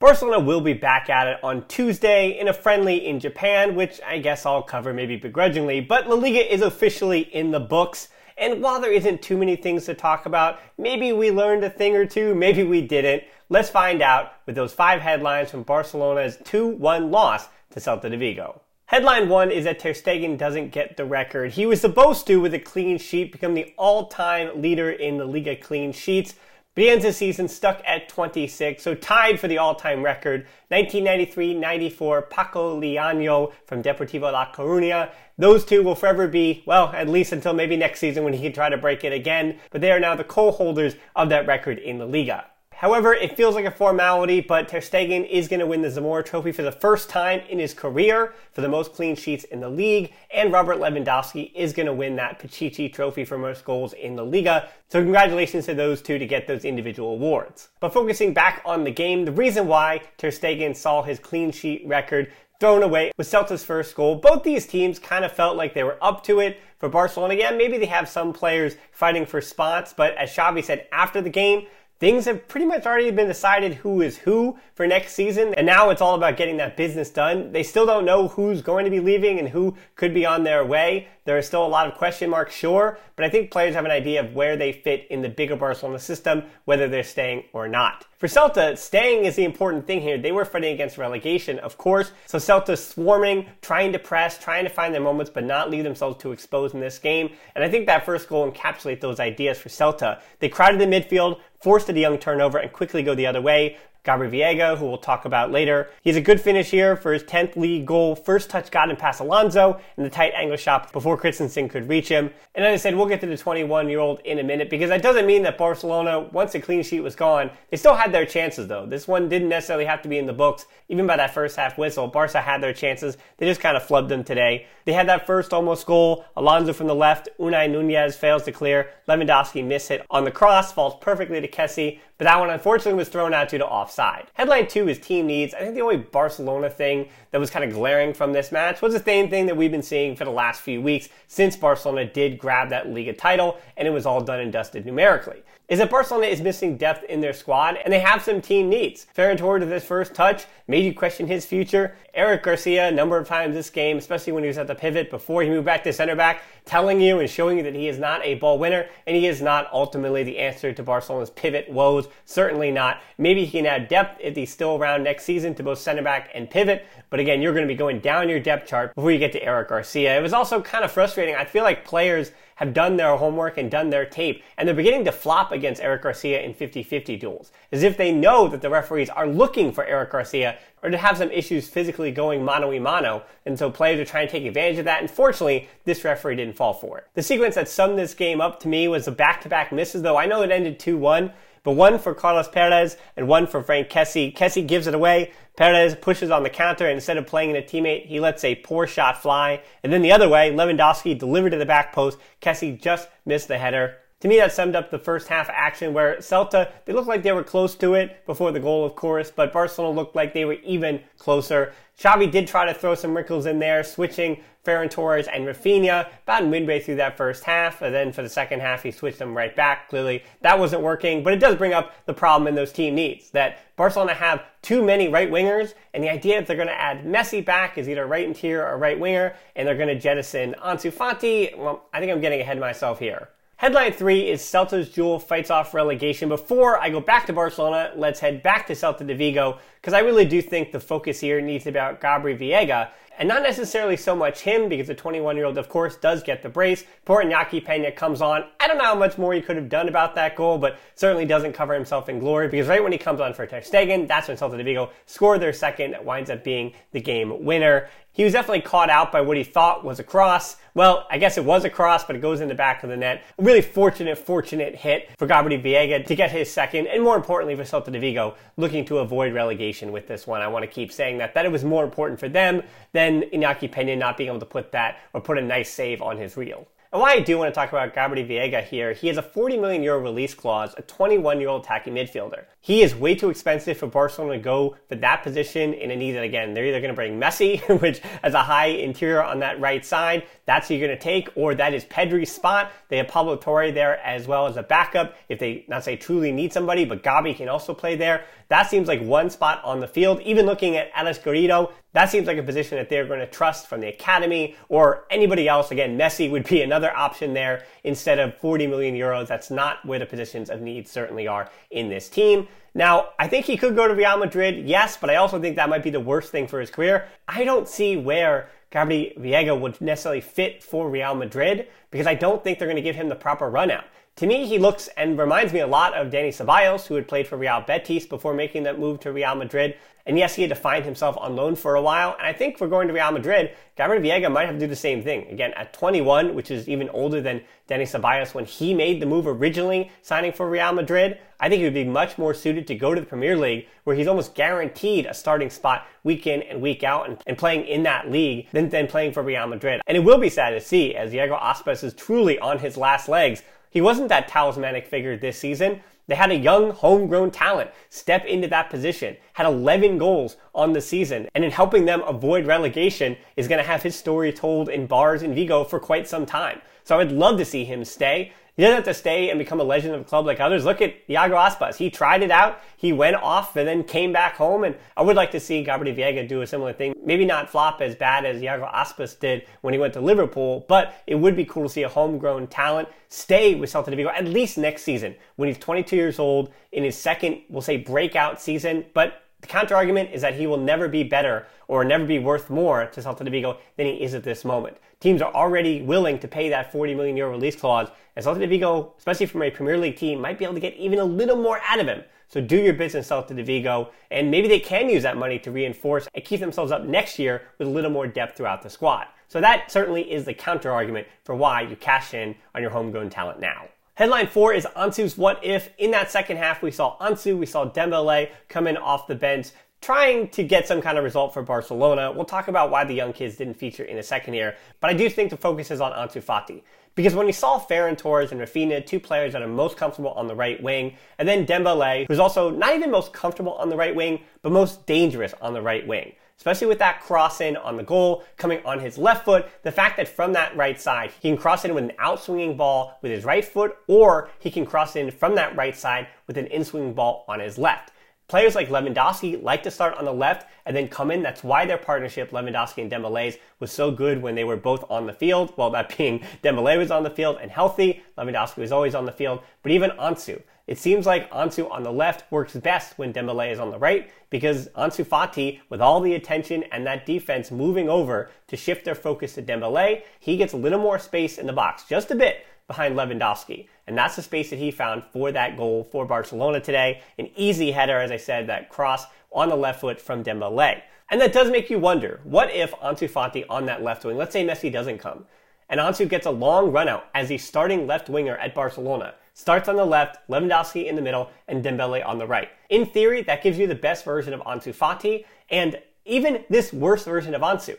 [0.00, 4.18] Barcelona will be back at it on Tuesday in a friendly in Japan, which I
[4.18, 8.08] guess I'll cover maybe begrudgingly, but La Liga is officially in the books.
[8.36, 11.94] And while there isn't too many things to talk about, maybe we learned a thing
[11.94, 13.24] or two, maybe we didn't.
[13.48, 18.60] Let's find out with those five headlines from Barcelona's 2-1 loss to Celta de Vigo.
[18.86, 21.52] Headline one is that Ter Stegen doesn't get the record.
[21.52, 25.56] He was supposed to, with a clean sheet, become the all-time leader in the Liga
[25.56, 26.34] clean sheets.
[26.76, 30.46] But season stuck at 26, so tied for the all-time record.
[30.72, 35.10] 1993-94, Paco Liaño from Deportivo La Coruña.
[35.38, 38.52] Those two will forever be, well, at least until maybe next season when he can
[38.52, 39.58] try to break it again.
[39.70, 42.46] But they are now the co-holders of that record in the Liga.
[42.76, 46.22] However, it feels like a formality, but Ter Stegen is going to win the Zamora
[46.22, 49.68] Trophy for the first time in his career for the most clean sheets in the
[49.68, 54.16] league, and Robert Lewandowski is going to win that Pichichi Trophy for most goals in
[54.16, 54.68] the Liga.
[54.88, 57.68] So congratulations to those two to get those individual awards.
[57.80, 61.82] But focusing back on the game, the reason why Ter Stegen saw his clean sheet
[61.86, 64.16] record thrown away with Celta's first goal.
[64.16, 66.60] Both these teams kind of felt like they were up to it.
[66.78, 70.86] For Barcelona, yeah, maybe they have some players fighting for spots, but as Xavi said
[70.92, 71.66] after the game,
[72.04, 75.54] things have pretty much already been decided who is who for next season.
[75.54, 77.50] And now it's all about getting that business done.
[77.50, 80.66] They still don't know who's going to be leaving and who could be on their
[80.66, 81.08] way.
[81.24, 83.90] There are still a lot of question marks, sure, but I think players have an
[83.90, 88.04] idea of where they fit in the bigger Barcelona system, whether they're staying or not.
[88.18, 90.18] For Celta, staying is the important thing here.
[90.18, 94.70] They were fighting against relegation, of course, so Celta swarming, trying to press, trying to
[94.70, 97.30] find their moments, but not leave themselves too exposed in this game.
[97.54, 100.20] And I think that first goal encapsulates those ideas for Celta.
[100.40, 103.78] They crowded the midfield, forced a young turnover, and quickly go the other way.
[104.04, 105.88] Gabri Veiga, who we'll talk about later.
[106.02, 108.14] He has a good finish here for his 10th league goal.
[108.14, 112.08] First touch got him past Alonso in the tight angle shot before Christensen could reach
[112.08, 112.30] him.
[112.54, 114.90] And as I said, we'll get to the 21 year old in a minute because
[114.90, 118.26] that doesn't mean that Barcelona, once the clean sheet was gone, they still had their
[118.26, 118.84] chances though.
[118.84, 120.66] This one didn't necessarily have to be in the books.
[120.90, 123.16] Even by that first half whistle, Barca had their chances.
[123.38, 124.66] They just kind of flubbed them today.
[124.84, 126.26] They had that first almost goal.
[126.36, 127.30] Alonso from the left.
[127.40, 128.90] Unai Nunez fails to clear.
[129.08, 133.08] Lewandowski miss hit on the cross, falls perfectly to Kessie but that one unfortunately was
[133.08, 134.26] thrown out due to offside.
[134.34, 135.54] Headline two is team needs.
[135.54, 138.94] I think the only Barcelona thing that was kind of glaring from this match was
[138.94, 142.38] the same thing that we've been seeing for the last few weeks since Barcelona did
[142.38, 146.26] grab that Liga title, and it was all done and dusted numerically is that Barcelona
[146.26, 149.06] is missing depth in their squad and they have some team needs.
[149.16, 151.96] Ferran Torres with his first touch made you question his future.
[152.12, 155.10] Eric Garcia, a number of times this game, especially when he was at the pivot
[155.10, 157.98] before he moved back to center back, telling you and showing you that he is
[157.98, 162.08] not a ball winner and he is not ultimately the answer to Barcelona's pivot woes.
[162.26, 163.00] Certainly not.
[163.16, 166.30] Maybe he can add depth if he's still around next season to both center back
[166.34, 169.18] and pivot, but again, you're going to be going down your depth chart before you
[169.18, 170.16] get to Eric Garcia.
[170.16, 171.34] It was also kind of frustrating.
[171.34, 175.04] I feel like players have done their homework and done their tape, and they're beginning
[175.04, 179.10] to flop against Eric Garcia in 50-50 duels, as if they know that the referees
[179.10, 183.22] are looking for Eric Garcia or to have some issues physically going mano a mano,
[183.46, 185.00] and so players are trying to take advantage of that.
[185.00, 187.06] And fortunately, this referee didn't fall for it.
[187.14, 190.26] The sequence that summed this game up to me was the back-to-back misses, though I
[190.26, 191.32] know it ended 2-1,
[191.64, 194.34] but one for Carles Perez and one for Frank Kessie.
[194.34, 195.32] Kessie gives it away.
[195.56, 198.54] Perez pushes on the counter, and instead of playing in a teammate, he lets a
[198.56, 199.62] poor shot fly.
[199.82, 202.18] And then the other way, Lewandowski delivered to the back post.
[202.40, 203.96] Kessie just missed the header.
[204.20, 207.32] To me, that summed up the first half action where Celta, they looked like they
[207.32, 210.54] were close to it before the goal, of course, but Barcelona looked like they were
[210.64, 211.74] even closer.
[211.98, 216.46] Xavi did try to throw some wrinkles in there, switching Ferran Torres and Rafinha about
[216.46, 217.82] midway through that first half.
[217.82, 219.90] And then for the second half, he switched them right back.
[219.90, 223.30] Clearly, that wasn't working, but it does bring up the problem in those team needs
[223.30, 227.04] that Barcelona have too many right wingers, and the idea that they're going to add
[227.04, 230.90] Messi back is either right interior or right winger, and they're going to jettison Ansu
[230.90, 231.56] Fati.
[231.58, 233.28] Well, I think I'm getting ahead of myself here.
[233.64, 236.28] Headline three is Celta's Jewel fights off relegation.
[236.28, 240.00] Before I go back to Barcelona, let's head back to Celta de Vigo, because I
[240.00, 243.96] really do think the focus here needs to be about Gabri Veiga and not necessarily
[243.96, 246.84] so much him because the 21 year old, of course, does get the brace.
[247.04, 248.44] Poor Iñaki Pena comes on.
[248.60, 251.24] I don't know how much more he could have done about that goal, but certainly
[251.24, 254.28] doesn't cover himself in glory because right when he comes on for Ter Stegen, that's
[254.28, 255.92] when Celta de Vigo scored their second.
[255.92, 257.88] That winds up being the game winner.
[258.14, 260.56] He was definitely caught out by what he thought was a cross.
[260.72, 262.96] Well, I guess it was a cross, but it goes in the back of the
[262.96, 263.24] net.
[263.36, 267.56] A really fortunate, fortunate hit for Gabri Veiga to get his second, and more importantly
[267.56, 270.42] for Celta de Vigo, looking to avoid relegation with this one.
[270.42, 272.62] I want to keep saying that, that it was more important for them
[272.92, 276.16] than Iñaki Pena not being able to put that or put a nice save on
[276.16, 276.68] his reel.
[276.94, 279.58] And why I do want to talk about Gabri Veiga here, he has a 40
[279.58, 282.44] million euro release clause, a 21 year old attacking midfielder.
[282.60, 286.12] He is way too expensive for Barcelona to go for that position in a need
[286.12, 289.58] that again, they're either going to bring Messi, which has a high interior on that
[289.58, 292.70] right side, that's who you're going to take, or that is Pedri's spot.
[292.90, 296.30] They have Pablo Torre there as well as a backup if they not say truly
[296.30, 298.24] need somebody, but Gabi can also play there.
[298.54, 300.20] That seems like one spot on the field.
[300.20, 303.66] Even looking at Alex Garrido, that seems like a position that they're going to trust
[303.66, 305.72] from the academy or anybody else.
[305.72, 309.26] Again, Messi would be another option there instead of 40 million euros.
[309.26, 312.46] That's not where the positions of need certainly are in this team.
[312.74, 315.68] Now, I think he could go to Real Madrid, yes, but I also think that
[315.68, 317.08] might be the worst thing for his career.
[317.26, 322.44] I don't see where Gabri Veiga would necessarily fit for Real Madrid because I don't
[322.44, 323.86] think they're going to give him the proper run out.
[324.16, 327.26] To me, he looks and reminds me a lot of Dani Ceballos, who had played
[327.26, 329.74] for Real Betis before making that move to Real Madrid.
[330.06, 332.14] And yes, he had to find himself on loan for a while.
[332.18, 334.76] And I think for going to Real Madrid, Gabriel Veiga might have to do the
[334.76, 335.26] same thing.
[335.30, 339.26] Again, at 21, which is even older than Dani Ceballos when he made the move
[339.26, 342.94] originally, signing for Real Madrid, I think he would be much more suited to go
[342.94, 346.84] to the Premier League, where he's almost guaranteed a starting spot week in and week
[346.84, 349.80] out and, and playing in that league than, than playing for Real Madrid.
[349.88, 353.08] And it will be sad to see as Iago Aspas is truly on his last
[353.08, 353.42] legs
[353.74, 355.80] he wasn't that talismanic figure this season.
[356.06, 360.80] They had a young, homegrown talent step into that position, had 11 goals on the
[360.80, 364.86] season, and in helping them avoid relegation is going to have his story told in
[364.86, 366.60] bars in Vigo for quite some time.
[366.84, 368.32] So I would love to see him stay.
[368.56, 370.64] He doesn't have to stay and become a legend of the club like others.
[370.64, 371.74] Look at Iago Aspas.
[371.74, 372.60] He tried it out.
[372.76, 374.62] He went off and then came back home.
[374.62, 376.94] And I would like to see Gabriel Veiga do a similar thing.
[377.04, 381.02] Maybe not flop as bad as Iago Aspas did when he went to Liverpool, but
[381.08, 384.26] it would be cool to see a homegrown talent stay with Celta de Vigo at
[384.26, 388.84] least next season when he's 22 years old in his second, we'll say, breakout season.
[388.94, 392.48] But the counter argument is that he will never be better or never be worth
[392.48, 394.78] more to Celta de Vigo than he is at this moment.
[395.00, 398.46] Teams are already willing to pay that 40 million euro release clause, and Celta de
[398.46, 401.36] Vigo, especially from a Premier League team, might be able to get even a little
[401.36, 402.02] more out of him.
[402.28, 405.50] So do your business, Celta de Vigo, and maybe they can use that money to
[405.50, 409.08] reinforce and keep themselves up next year with a little more depth throughout the squad.
[409.28, 413.10] So that certainly is the counter argument for why you cash in on your homegrown
[413.10, 413.66] talent now.
[413.96, 415.70] Headline four is Ansu's what if.
[415.78, 419.50] In that second half, we saw Ansu, we saw Dembele come in off the bench,
[419.80, 422.10] trying to get some kind of result for Barcelona.
[422.10, 424.94] We'll talk about why the young kids didn't feature in a second here, but I
[424.94, 426.62] do think the focus is on Ansu Fati.
[426.96, 430.26] Because when we saw Ferran Torres and Rafinha, two players that are most comfortable on
[430.26, 433.94] the right wing, and then Dembele, who's also not even most comfortable on the right
[433.94, 437.82] wing, but most dangerous on the right wing especially with that cross in on the
[437.82, 439.46] goal coming on his left foot.
[439.62, 442.98] The fact that from that right side, he can cross in with an outswinging ball
[443.02, 446.46] with his right foot, or he can cross in from that right side with an
[446.46, 447.92] inswinging ball on his left.
[448.26, 451.22] Players like Lewandowski like to start on the left and then come in.
[451.22, 455.06] That's why their partnership, Lewandowski and Dembele's, was so good when they were both on
[455.06, 455.52] the field.
[455.58, 458.02] Well, that being Dembele was on the field and healthy.
[458.16, 459.40] Lewandowski was always on the field.
[459.62, 463.58] But even Ansu, It seems like Ansu on the left works best when Dembele is
[463.58, 468.30] on the right because Ansu Fati, with all the attention and that defense moving over
[468.48, 471.84] to shift their focus to Dembele, he gets a little more space in the box,
[471.84, 473.68] just a bit behind Lewandowski.
[473.86, 477.02] And that's the space that he found for that goal for Barcelona today.
[477.18, 480.80] An easy header, as I said, that cross on the left foot from Dembele.
[481.10, 484.32] And that does make you wonder, what if Ansu Fati on that left wing, let's
[484.32, 485.26] say Messi doesn't come,
[485.68, 489.14] and Ansu gets a long run out as the starting left winger at Barcelona.
[489.36, 492.50] Starts on the left, Lewandowski in the middle, and Dembele on the right.
[492.70, 497.04] In theory, that gives you the best version of Ansu Fati, and even this worst
[497.04, 497.76] version of Ansu.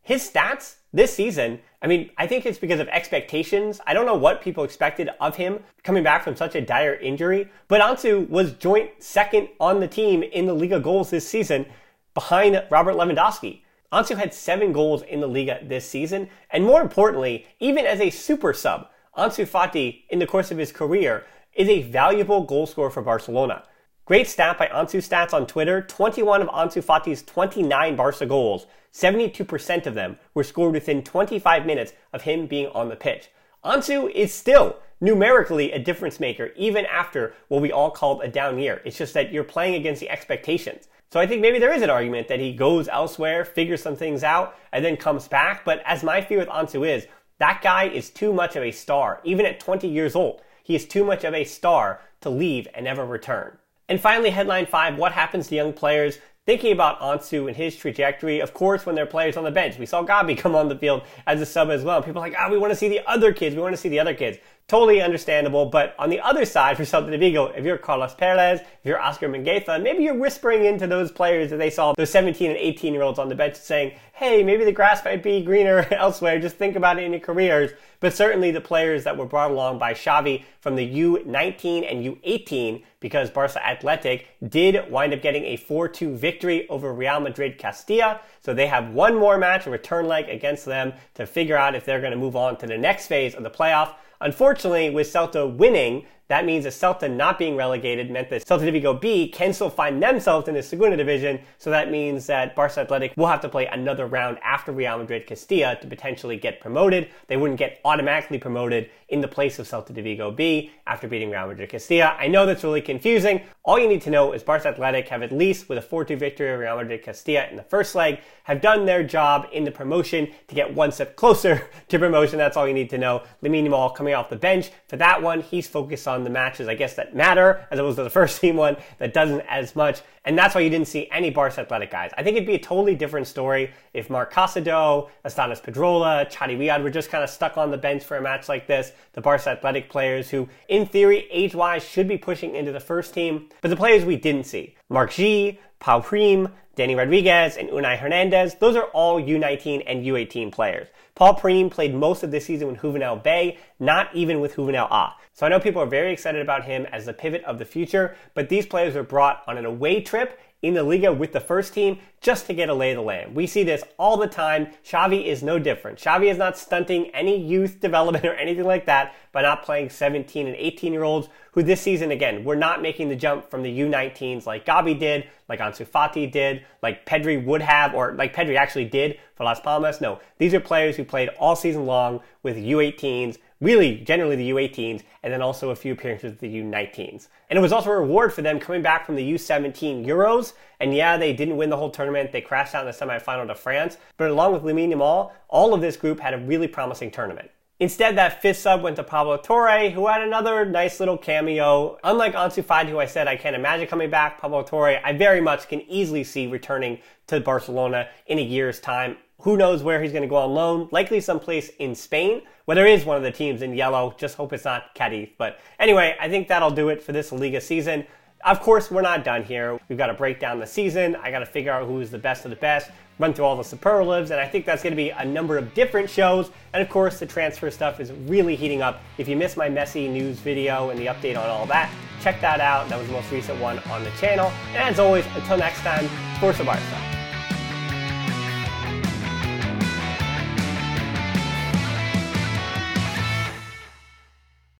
[0.00, 3.82] His stats this season, I mean, I think it's because of expectations.
[3.86, 7.50] I don't know what people expected of him coming back from such a dire injury,
[7.68, 11.66] but Ansu was joint second on the team in the Liga goals this season
[12.14, 13.60] behind Robert Lewandowski.
[13.92, 18.10] Ansu had seven goals in the Liga this season, and more importantly, even as a
[18.10, 22.90] super sub, Ansu Fati, in the course of his career, is a valuable goal scorer
[22.90, 23.62] for Barcelona.
[24.06, 29.86] Great stat by Ansu Stats on Twitter 21 of Ansu Fati's 29 Barca goals, 72%
[29.86, 33.30] of them were scored within 25 minutes of him being on the pitch.
[33.64, 38.58] Ansu is still numerically a difference maker, even after what we all called a down
[38.58, 38.82] year.
[38.84, 40.88] It's just that you're playing against the expectations.
[41.12, 44.24] So I think maybe there is an argument that he goes elsewhere, figures some things
[44.24, 45.64] out, and then comes back.
[45.64, 47.06] But as my fear with Ansu is,
[47.44, 49.20] that guy is too much of a star.
[49.22, 52.84] Even at 20 years old, he is too much of a star to leave and
[52.84, 53.58] never return.
[53.86, 58.40] And finally, headline five, what happens to young players thinking about Ansu and his trajectory,
[58.40, 59.78] of course, when there are players on the bench.
[59.78, 62.02] We saw Gabi come on the field as a sub as well.
[62.02, 63.54] People are like, ah, oh, we want to see the other kids.
[63.54, 64.38] We want to see the other kids.
[64.66, 65.66] Totally understandable.
[65.66, 68.98] But on the other side, for Celta de Vigo, if you're Carles Perez, if you're
[68.98, 72.94] Oscar Mingueza, maybe you're whispering into those players that they saw those 17 and 18
[72.94, 76.40] year olds on the bench saying, hey, maybe the grass might be greener elsewhere.
[76.40, 77.72] Just think about it in your careers.
[78.00, 82.84] But certainly the players that were brought along by Xavi from the U19 and U18,
[83.00, 88.20] because Barca Athletic did wind up getting a 4-2 victory over Real Madrid Castilla.
[88.40, 91.84] So they have one more match, a return leg against them to figure out if
[91.84, 93.94] they're going to move on to the next phase of the playoff.
[94.20, 98.72] Unfortunately, with Celta winning, that means that Celta not being relegated meant that Celta de
[98.72, 101.38] Vigo B can still find themselves in the Segunda Division.
[101.58, 105.26] So that means that Barca Athletic will have to play another round after Real Madrid
[105.26, 107.10] Castilla to potentially get promoted.
[107.26, 111.30] They wouldn't get automatically promoted in the place of Celta de Vigo B after beating
[111.30, 112.16] Real Madrid Castilla.
[112.18, 113.42] I know that's really confusing.
[113.64, 116.48] All you need to know is Barca Athletic have at least with a 4-2 victory
[116.48, 120.28] over Real Madrid Castilla in the first leg have done their job in the promotion
[120.48, 122.38] to get one step closer to promotion.
[122.38, 123.22] That's all you need to know.
[123.42, 125.42] Lamine Yamal coming off the bench for that one.
[125.42, 128.56] He's focused on the matches, I guess, that matter, as opposed to the first team
[128.56, 130.00] one that doesn't as much.
[130.24, 132.10] And that's why you didn't see any Barca Athletic guys.
[132.16, 136.82] I think it'd be a totally different story if Marc Casado, Estanis Pedrola, Chadi Riad
[136.82, 138.92] were just kind of stuck on the bench for a match like this.
[139.12, 143.50] The Barca Athletic players who, in theory, age-wise, should be pushing into the first team.
[143.60, 144.76] But the players we didn't see.
[144.88, 150.50] Marc G, Pau Prim, Danny Rodriguez, and Unai Hernandez, those are all U19 and U18
[150.50, 150.88] players.
[151.14, 155.12] Pau Prim played most of this season with Juvenil B, not even with Juvenil A.
[155.34, 158.16] So I know people are very excited about him as the pivot of the future,
[158.34, 161.74] but these players were brought on an away trip in the Liga with the first
[161.74, 163.34] team just to get a lay of the land.
[163.34, 164.68] We see this all the time.
[164.84, 165.98] Xavi is no different.
[165.98, 170.46] Xavi is not stunting any youth development or anything like that by not playing 17
[170.46, 173.80] and 18 year olds who this season, again, we're not making the jump from the
[173.80, 178.56] U19s like Gabi did, like Ansu Fati did, like Pedri would have, or like Pedri
[178.56, 180.00] actually did for Las Palmas.
[180.00, 185.02] No, these are players who played all season long with U18s really generally the U18s,
[185.22, 187.28] and then also a few appearances with the U19s.
[187.50, 190.52] And it was also a reward for them coming back from the U17 Euros.
[190.80, 192.32] And yeah, they didn't win the whole tournament.
[192.32, 193.96] They crashed out in the semifinal to France.
[194.16, 197.50] But along with Lamine Yamal, all of this group had a really promising tournament.
[197.80, 201.98] Instead, that fifth sub went to Pablo Torre, who had another nice little cameo.
[202.04, 205.40] Unlike Ansu Fati, who I said I can't imagine coming back, Pablo Torre, I very
[205.40, 209.16] much can easily see returning to Barcelona in a year's time.
[209.44, 210.88] Who knows where he's going to go on loan?
[210.90, 214.14] Likely someplace in Spain, where there is one of the teams in yellow.
[214.16, 215.28] Just hope it's not Cadiz.
[215.36, 218.06] But anyway, I think that'll do it for this Liga season.
[218.46, 219.78] Of course, we're not done here.
[219.90, 221.14] We've got to break down the season.
[221.16, 223.64] I got to figure out who's the best of the best, run through all the
[223.64, 226.50] superlatives, and I think that's going to be a number of different shows.
[226.72, 229.02] And of course, the transfer stuff is really heating up.
[229.18, 231.92] If you missed my Messi news video and the update on all that,
[232.22, 232.88] check that out.
[232.88, 234.50] That was the most recent one on the channel.
[234.68, 236.08] And as always, until next time,
[236.40, 237.13] Forza Barca.